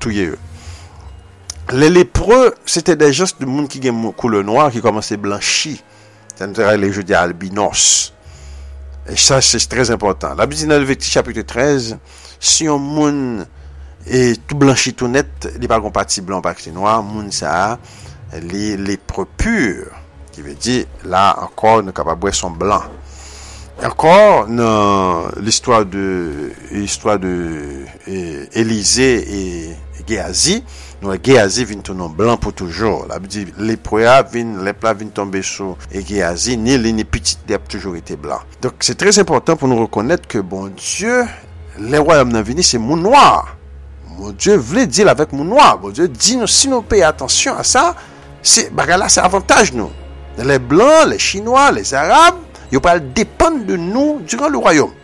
[1.72, 5.78] Le lepre, sete de just de moun ki gen koule noy ki komanse blanchi.
[6.36, 8.12] Sa nou tera le je di albinos.
[9.08, 10.36] E sa, se trez important.
[10.36, 11.94] La bisi nan Levekti chapitre 13,
[12.36, 13.22] si yon moun
[14.04, 17.78] e tout blanchi tout net, li pa kon pati blan pa ki noy, moun sa
[18.44, 19.94] li lepre pur.
[20.32, 22.84] Ki ve di, la ankor nou kapabwe son blan.
[23.80, 27.32] Ankor nan l'histoire de l'histoire de
[28.08, 29.72] euh, Elize et
[30.06, 30.58] Geazi,
[31.02, 33.06] nou e Geazi vin tou non blan pou toujou.
[33.10, 36.94] La bi di, le proya vin, le pla vin tombe sou e Geazi, ni li
[36.96, 38.44] ni pitit li ap toujou ete blan.
[38.64, 41.24] Dok se trez important pou nou rekonnet ke bon Diyo,
[41.80, 43.42] le royam nan vini se moun noa.
[44.18, 45.74] Mon Diyo vle dil avèk moun noa.
[45.82, 47.90] Mon Diyo di nou si nou peye atensyon a sa,
[48.76, 49.90] baga la se avantaj nou.
[50.38, 52.40] Le blan, le chinois, le arab,
[52.72, 54.98] yo pal depan de nou duran le royam.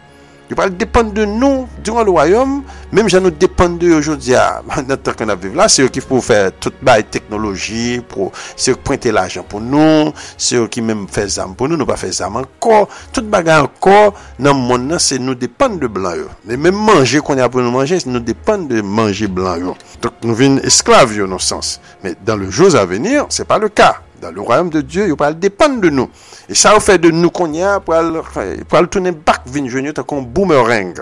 [0.50, 2.52] Yo pral depan de nou diran le wayom,
[2.88, 5.84] menm jan nou depan de yo jodi a, nan tan kon ap viv la, se
[5.84, 7.98] yo ki pou fè tout bay teknoloji,
[8.56, 11.76] se yo ki prente l'ajan pou nou, se yo ki menm fè zam pou nou,
[11.76, 15.92] nou pa fè zam anko, tout bagay anko, nan moun nan se nou depan de
[15.92, 16.32] blan yo.
[16.48, 19.76] Menm manje kon ap pou nou manje, se nou depan de manje blan yo.
[20.00, 21.76] Tok nou vin esklav yo nou sens.
[22.00, 23.98] Men dan le jouz avenir, se pa le ka.
[24.20, 26.08] Dans le royaume de Dieu, il va dépendre de nous.
[26.48, 30.26] Et ça, on fait de nous qu'on y a pour le tourner back, venir comme
[30.26, 30.94] boomerang.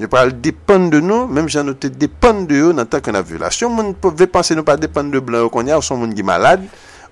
[0.00, 3.50] Il va dépendre de nous, même si te dépend de eux dans tant qu'on a
[3.50, 6.08] si On ne peut penser ne pas dépendre de blancs qu'on y a, ou sont
[6.10, 6.62] qui malade.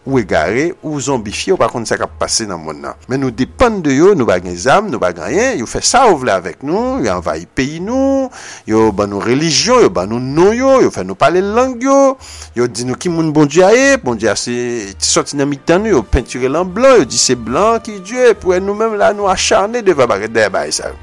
[0.07, 2.94] ou egare, ou zombifiye, ou pa kon sa kap pase nan moun nan.
[3.11, 6.20] Men nou depan de yo, nou bagen zam, nou bagen yen, yo fe sa ou
[6.22, 8.28] vle avek nou, yo envayi peyi nou,
[8.70, 12.14] yo ban nou religyon, yo ban nou nou yo, yo fe nou pale lang yo,
[12.54, 14.54] yo di nou ki moun bon diya e, bon diya se
[14.94, 18.30] ti soti nan mitan nou, yo penture lan blan, yo di se blan ki diyo,
[18.38, 20.94] pou e nou men la nou acharne deva bagen deba e sa.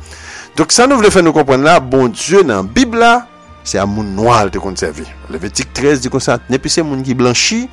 [0.55, 3.17] Dok sa nou vle fe nou kompren la, bon diyo nan bib la,
[3.67, 5.05] se a moun noal te konservi.
[5.31, 7.65] Levetik 13 di konsant, ne pi se moun ki blanchi,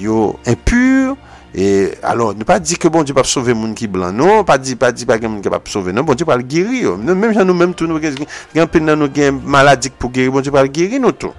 [0.00, 1.16] yo impur,
[1.54, 4.58] e alon, nou pa di ke bon di pa psove moun ki blan, nou, pa
[4.60, 6.84] di pa di pa gen moun ki pa psove, nou, bon di pa al giri
[6.86, 8.18] yo, nou menm jan nou menm tou nou gen,
[8.54, 11.36] gen pen nan nou gen maladik pou giri, bon di pa al giri nou tou.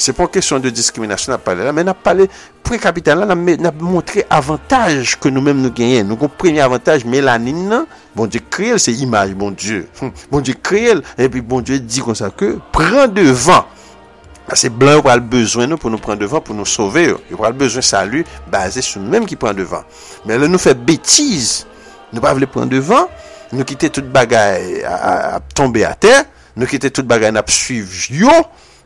[0.00, 2.24] Se pon kesyon de diskriminasyon ap pale la, men ap pale
[2.64, 6.06] pre-kapital la, nan ap montre avantage ke nou menm nou genyen.
[6.08, 7.84] Nou kon premi avantage melanin nan,
[8.16, 9.84] bon dieu kriyel se imaj, bon dieu.
[10.32, 13.68] Bon dieu kriyel, epi bon dieu di kon sa ke, pren devan.
[14.58, 17.18] Se blan yo pral bezwen nou pou nou pran devan pou nou sove yo.
[17.30, 19.84] Yo pral bezwen salu base sou menm ki pran devan.
[20.26, 21.60] Men lè nou fe betiz.
[22.10, 23.06] Nou pa vle pran devan.
[23.54, 26.26] Nou kite tout bagay a tombe a ter.
[26.58, 28.34] Nou kite tout bagay nap suiv yo.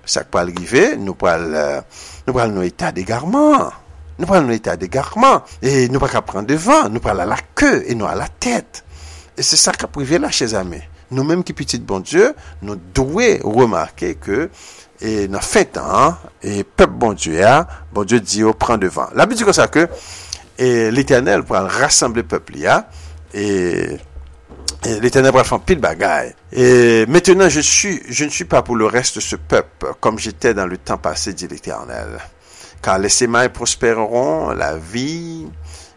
[0.05, 0.99] Sak pral rive.
[1.01, 3.71] Nou pral nou, etat de garman.
[4.19, 5.41] Nou pral nou etat de garman.
[5.65, 6.93] E nou pa ka pran devan.
[6.93, 7.79] Nou pral a la ke.
[7.89, 8.85] E nou a la tet.
[9.33, 10.85] E se sak ka prive la che zame.
[11.15, 12.35] Nou menm ki petit bon dieu.
[12.61, 14.51] Nou dwe remarke ke...
[15.03, 19.11] E nan fin tan, e pep bon die a, bon die di yo pran devan.
[19.19, 19.89] La bi di kon sa ke,
[20.59, 22.79] l'Eternel pran rassemble pep li a,
[23.35, 23.99] e
[25.01, 26.31] l'Eternel fan pil bagay.
[26.53, 30.67] E mettenan, je ne suis pas pour le reste de ce pep, kom j'étais dans
[30.67, 32.21] le temps passé, di l'Eternel.
[32.83, 35.47] Kan les semailles prospéreront, la vie,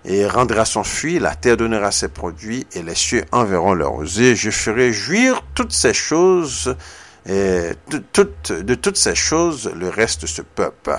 [0.06, 4.36] et rendra son fuit, la terre donnera ses produits, et les cieux enverront leur osé.
[4.38, 6.78] Je ferai jouir toutes ces choses,
[7.28, 10.98] et de toutes ces choses, le reste de ce peuple.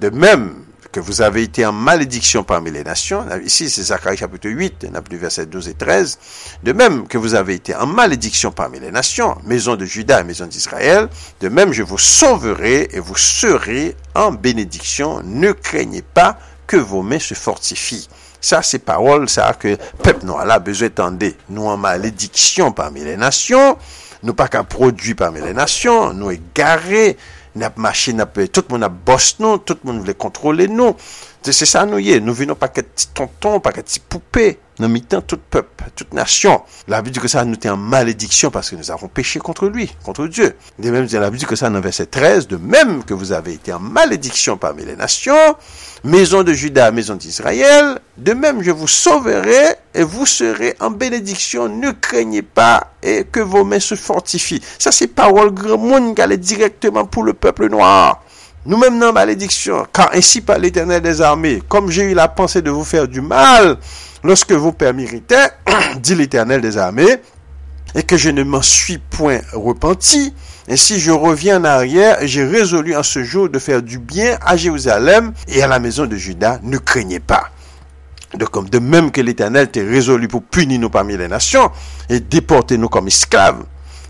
[0.00, 4.48] De même que vous avez été en malédiction parmi les nations, ici c'est Zacharie chapitre
[4.48, 6.18] 8, verset 12 et 13,
[6.64, 10.24] de même que vous avez été en malédiction parmi les nations, maison de Judas et
[10.24, 11.08] maison d'Israël,
[11.40, 17.02] de même je vous sauverai et vous serez en bénédiction, ne craignez pas que vos
[17.02, 18.08] mains se fortifient.
[18.40, 21.32] Ça, c'est parole, ça que peuple noir a besoin d'entendre.
[21.50, 23.76] Nous en malédiction parmi les nations,
[24.24, 27.12] nou pa ka prodwi parmi le nasyon, nou e gare,
[27.58, 30.96] nap mache, nap, tout moun ap bos nou, tout moun vle kontrole nou,
[31.46, 34.50] Se sa nou ye, nou vi nou pa ket ti tonton, pa ket ti poupe,
[34.78, 36.60] nou mitan tout pep, tout nasyon.
[36.90, 39.88] La bi di ke sa nou te en malediksyon, paske nou avon peche kontre lui,
[40.04, 40.52] kontre Dieu.
[40.76, 43.56] De mem, la bi di ke sa nou verset 13, de mem ke vous avez
[43.56, 45.56] ete en malediksyon parmi le nasyon,
[46.04, 51.68] Maison de Judas, maison d'Israël, de même je vous sauverai et vous serez en bénédiction.
[51.68, 54.62] Ne craignez pas et que vos mains se fortifient.
[54.78, 58.22] Ça, c'est parole grand monde qui allait directement pour le peuple noir.
[58.68, 62.70] Nous-mêmes dans malédiction, car ainsi par l'éternel des armées, comme j'ai eu la pensée de
[62.70, 63.78] vous faire du mal,
[64.22, 65.52] lorsque vos pères m'irritaient,
[66.02, 67.16] dit l'éternel des armées,
[67.94, 70.34] et que je ne m'en suis point repenti,
[70.68, 74.36] et si je reviens en arrière, j'ai résolu en ce jour de faire du bien
[74.44, 76.60] à Jérusalem et à la maison de Judas.
[76.62, 77.48] Ne craignez pas.
[78.34, 81.70] De, comme de même que l'Éternel t'est résolu pour punir nous parmi les nations
[82.10, 83.64] et déporter nous comme esclaves,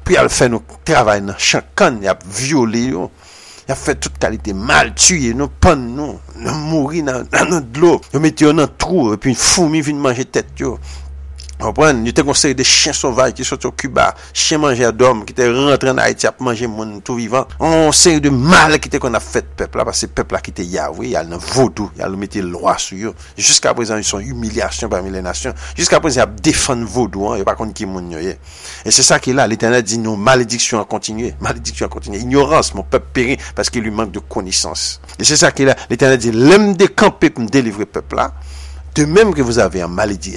[0.04, 2.96] puis elle fait nous travailler dans chacun, il a violé, il
[3.68, 7.98] Ya fè tout kalite mal, tuye nou, pan nou, nou mouri nan, nan, nan dlo.
[8.14, 10.78] Yo mette yo nan trou, epi foumi vin manje tet yo.
[11.59, 15.34] Anpwen, yo te konsey de chen sovaj ki sot yo Cuba, chen manje adom ki
[15.34, 17.50] te rentre an Haiti ap manje moun tou vivan.
[17.59, 20.62] An sey de mal ki te kon a fet pepla, pas se pepla ki te
[20.62, 23.11] yavwe, yal nan vodou, yal mette lwa sou yo.
[23.34, 25.56] Jiska prezant, yon son humilyasyon parmi le nasyon.
[25.74, 28.36] Jiska prezant, ap defan vodou, an, yo pa kon ki moun yo ye.
[28.86, 32.70] E se sa ki la, l'Eternel di nou malediksyon an kontinye, malediksyon an kontinye, ignorans
[32.76, 34.86] moun pep peri, paske li mank de konisans.
[35.18, 38.30] E se sa ki la, l'Eternel di lem de kanpe pou m delivre pepla,
[38.99, 39.84] De même que vous avez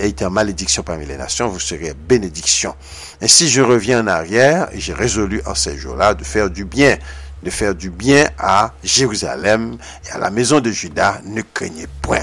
[0.04, 2.76] été en malédiction parmi les nations, vous serez bénédiction.
[3.20, 6.96] Et si je reviens en arrière, j'ai résolu en ces jours-là de faire du bien,
[7.42, 12.22] de faire du bien à Jérusalem et à la maison de Judas, ne craignez point.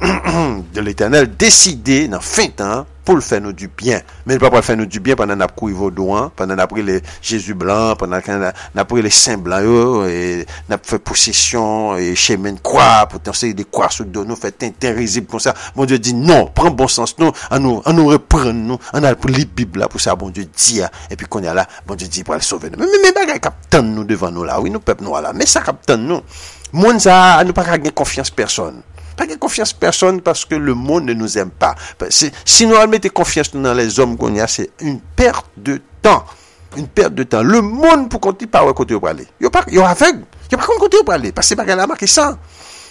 [0.74, 4.04] de l'Eternel deside nan fin tan pou l fè nou du byen.
[4.28, 6.70] Men pa pou l fè nou du byen pandan ap kou yvo douan, pandan ap
[6.72, 8.20] pri le Jésus blan, pandan
[8.50, 9.80] ap pri le Saint blan yo,
[10.68, 14.24] nan ap fè posisyon, chè men kwa, pou tan se potansè de kwa sou do
[14.28, 15.56] nou, fè ten ten rezib kon sa.
[15.76, 19.08] Bon Dieu di non, pren bon sens nou, an nou, an nou repren nou, an
[19.08, 20.92] al pou li bib la pou sa bon Dieu di ya.
[21.10, 22.80] E pi kon ya la, bon Dieu di pou al sove nou.
[22.80, 25.50] Men men bagay kap tan nou devan nou la, oui nou pep nou ala, men
[25.50, 26.24] sa kap tan nou.
[26.70, 28.78] Moun za, an nou pa kak konfians person.
[29.20, 31.74] Pas de confiance personne parce que le monde ne nous aime pas.
[32.08, 36.24] Si nous mettons confiance dans les hommes qu'on a, c'est une perte de temps.
[36.76, 37.42] Une perte de temps.
[37.42, 39.26] Le monde pour continuer par où côté aller.
[39.38, 40.24] Il y pas aveugle.
[40.50, 42.38] Il pas côté pour aller parce que c'est pas la marque ça.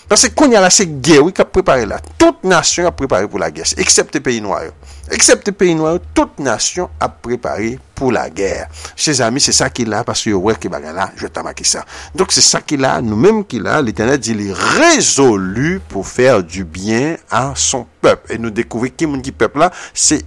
[0.07, 1.99] Parce que qu'on y a c'est guerre, qui a préparé là.
[2.17, 4.71] Toute nation a préparé pour la guerre, excepté les pays noirs.
[5.09, 8.67] Eksepte peyi noy yo, tout nasyon ap prepari pou la ger.
[8.95, 11.65] Che zami, se sa ki la, paswe yo wek ki baga la, je taba ki
[11.67, 11.83] sa.
[12.15, 16.43] Donk se sa ki la, nou menm ki la, l'Eternet di li rezolu pou fer
[16.45, 18.29] du bien a son pep.
[18.31, 20.21] E nou dekouvri ki moun ki pep la, se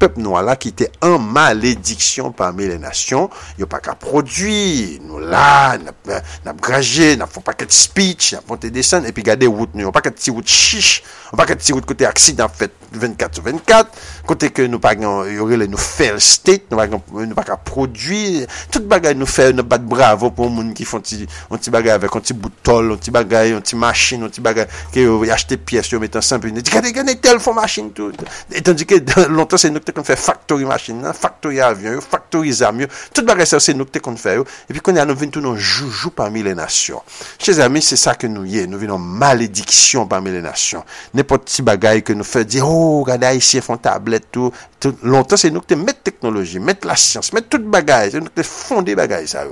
[0.00, 3.28] pep noy la ki te an malediksyon parmi le nasyon.
[3.60, 9.06] Yo pa ka prodwi, nou la, nap graje, nap fon paket speech, nap fonte desen,
[9.08, 9.86] epi gade wout nou.
[9.88, 12.74] Yo pa ket si wout chish, yo pa ket si wout kote aksid, nap fet
[12.96, 13.97] 24 sur 24,
[14.28, 19.16] Kote ke nou pa yon yorele nou fail state, nou pa ka prodwi, tout bagay
[19.16, 22.36] nou fail nou bat bravo pou moun ki fon ti, ti bagay avek, on ti
[22.36, 26.00] boutol, on ti bagay, on ti machin, on ti bagay, ki yo achete piyes, yo
[26.02, 28.20] metan sanpe, yon di kade gane tel fon machin tout.
[28.52, 29.00] Etan di ke
[29.36, 32.90] lontan se nou te kon fè factory machin nan, factory avyon yo, factory zam yo,
[33.16, 36.12] tout bagay se nou te kon fè yo, epi kon yon nou vintou nou joujou
[36.12, 37.00] parmi le nasyon.
[37.40, 40.84] Che zami, se sa ke nou ye, nou vinon malediksyon parmi le nasyon.
[41.16, 44.52] Nepot ti bagay ke nou fè di, oh, gade a yisi fon ta tablette, tout.
[45.02, 48.42] longtemps, c'est nous qui mettons technologie, mettre la science, mettre toute bagaille, c'est nous qui
[48.42, 49.44] fondé bagaille, ça.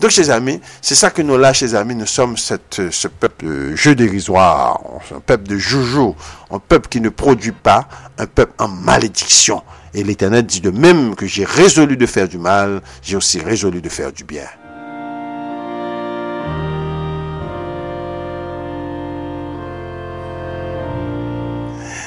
[0.00, 3.46] Donc, chers amis, c'est ça que nous là, chers amis, nous sommes cette, ce peuple
[3.46, 4.80] de jeu dérisoire,
[5.14, 6.14] un peuple de joujou,
[6.50, 9.62] un peuple qui ne produit pas, un peuple en malédiction.
[9.94, 13.80] Et l'Éternel dit de même que j'ai résolu de faire du mal, j'ai aussi résolu
[13.80, 14.46] de faire du bien.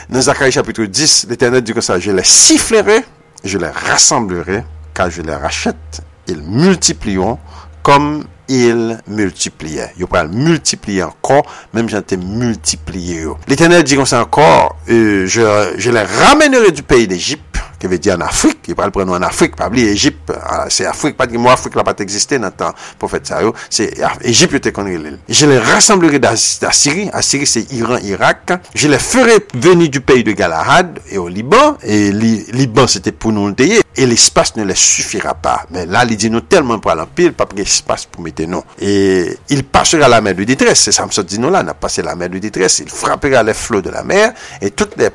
[0.10, 3.05] Dans Zacharie chapitre 10, l'Éternel dit que ça, je les sifflerai,
[3.43, 6.01] je les rassemblerai, car je les rachète.
[6.28, 7.38] Ils multiplieront
[7.84, 9.91] comme ils multipliaient.
[9.99, 11.43] Ils pourront multiplier encore,
[11.74, 13.26] même j'étais multiplié.
[13.47, 17.43] L'Éternel dit comme ça encore, euh, je, je les ramènerai du pays d'Égypte
[17.80, 20.86] qui veut dire en Afrique, il parle prendre en Afrique, pas oublier Égypte, ah, c'est
[20.86, 24.53] Afrique, pas dire moi Afrique n'a pas existé dans le temps prophète ça c'est Égypte
[24.55, 30.01] était connu Je les rassemblerai d'Assyrie, Assyrie c'est Iran, Irak, je les ferai venir du
[30.01, 33.53] pays de Galahad et au Liban, et Liban c'était pour nous le
[33.99, 35.65] et l'espace ne les suffira pas.
[35.71, 38.63] Mais là, il dit nous tellement pour l'empire, pas d'espace pour mettre nous.
[38.80, 42.01] Et il passera la mer de détresse, c'est Samson dit nous là, on a passé
[42.01, 45.09] la mer de détresse, il frappera les flots de la mer, et toutes les,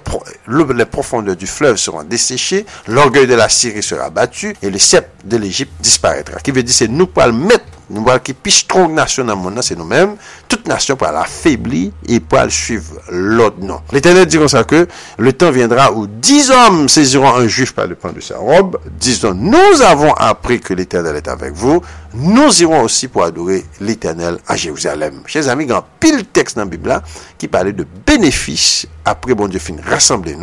[0.75, 2.54] les profondeurs du fleuve seront desséchées
[2.87, 6.39] l'orgueil de la Syrie sera battu et le sceptre de l'Égypte disparaîtra.
[6.41, 9.35] Qui veut dire c'est nous pour le mettre nous voyons qui plus strong nation dans
[9.35, 10.17] le monde, c'est nous-mêmes.
[10.49, 13.81] Toute nation pour l'affaiblir et pour suivre l'autre nom.
[13.93, 14.87] L'Éternel dit comme ça que
[15.19, 18.79] le temps viendra où dix hommes saisiront un juif par le pan de sa robe,
[18.99, 21.83] disant, nous avons appris que l'Éternel est avec vous,
[22.15, 25.23] nous irons aussi pour adorer l'Éternel à Jérusalem.
[25.27, 27.03] Chers amis, il y a un pile texte dans la Bible
[27.37, 30.37] qui parlait de bénéfices après bon Dieu fin rassembler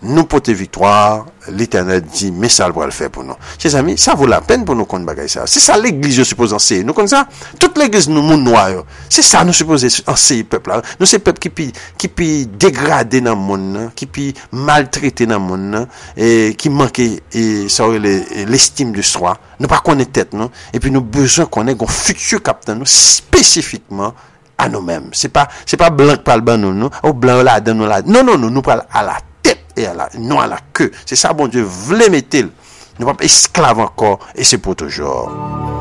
[0.00, 3.34] nous, porter victoire, l'Éternel dit, mais ça va le faire pour nous.
[3.58, 5.46] Chers amis, ça vaut la peine pour nous qu'on bagaille ça.
[5.46, 6.77] C'est ça l'église, je suppose, enseigner.
[6.78, 6.86] enseye.
[6.86, 7.24] Nou kon sa,
[7.58, 8.84] tout l'Eglise nou moun noy yo.
[9.10, 10.80] Se sa nou suppose enseye pepl la.
[10.98, 11.68] Nou se pepl ki pi,
[11.98, 12.28] ki pi
[12.60, 18.98] degradé nan moun nan, ki pi maltrete nan moun nan, e, ki manke l'estime le,
[18.98, 19.36] de swa.
[19.58, 22.90] Nou pa konen tet nou, e pi nou bezon konen kon futur kapten non, nou,
[22.90, 24.14] spesifikman
[24.58, 25.12] a nou menm.
[25.16, 28.02] Se pa, se pa blan pal ban nou nou, ou blan la dan nou la.
[28.06, 30.90] Non, non, non, nou pal a la tet e a la, non a la ke.
[31.04, 32.52] Se sa bon Dieu vle metel.
[32.98, 35.77] Nou pap esklav ankor, e se pou toujor.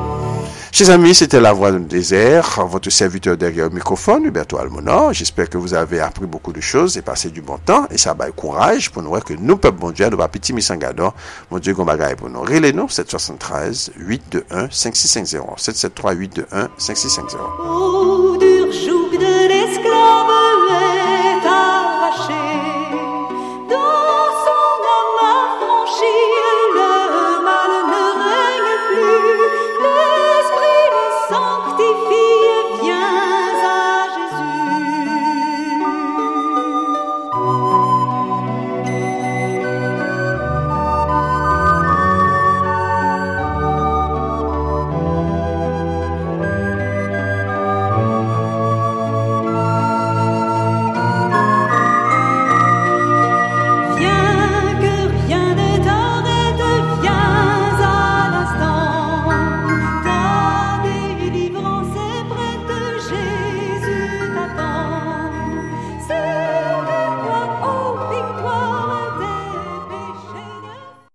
[0.72, 5.14] Chers amis, c'était La Voix du désert, votre serviteur derrière le microphone, Huberto Almonor.
[5.14, 7.88] J'espère que vous avez appris beaucoup de choses et passé du bon temps.
[7.90, 10.54] Et ça va courage pour nous voir que nous, peuple bon Dieu, nous va petit
[10.54, 11.14] misangado,
[11.50, 12.42] mon Dieu, bagaille pour nous.
[12.42, 15.60] Relez-nous, 773 821 5650.
[15.60, 18.47] 773 821 5650.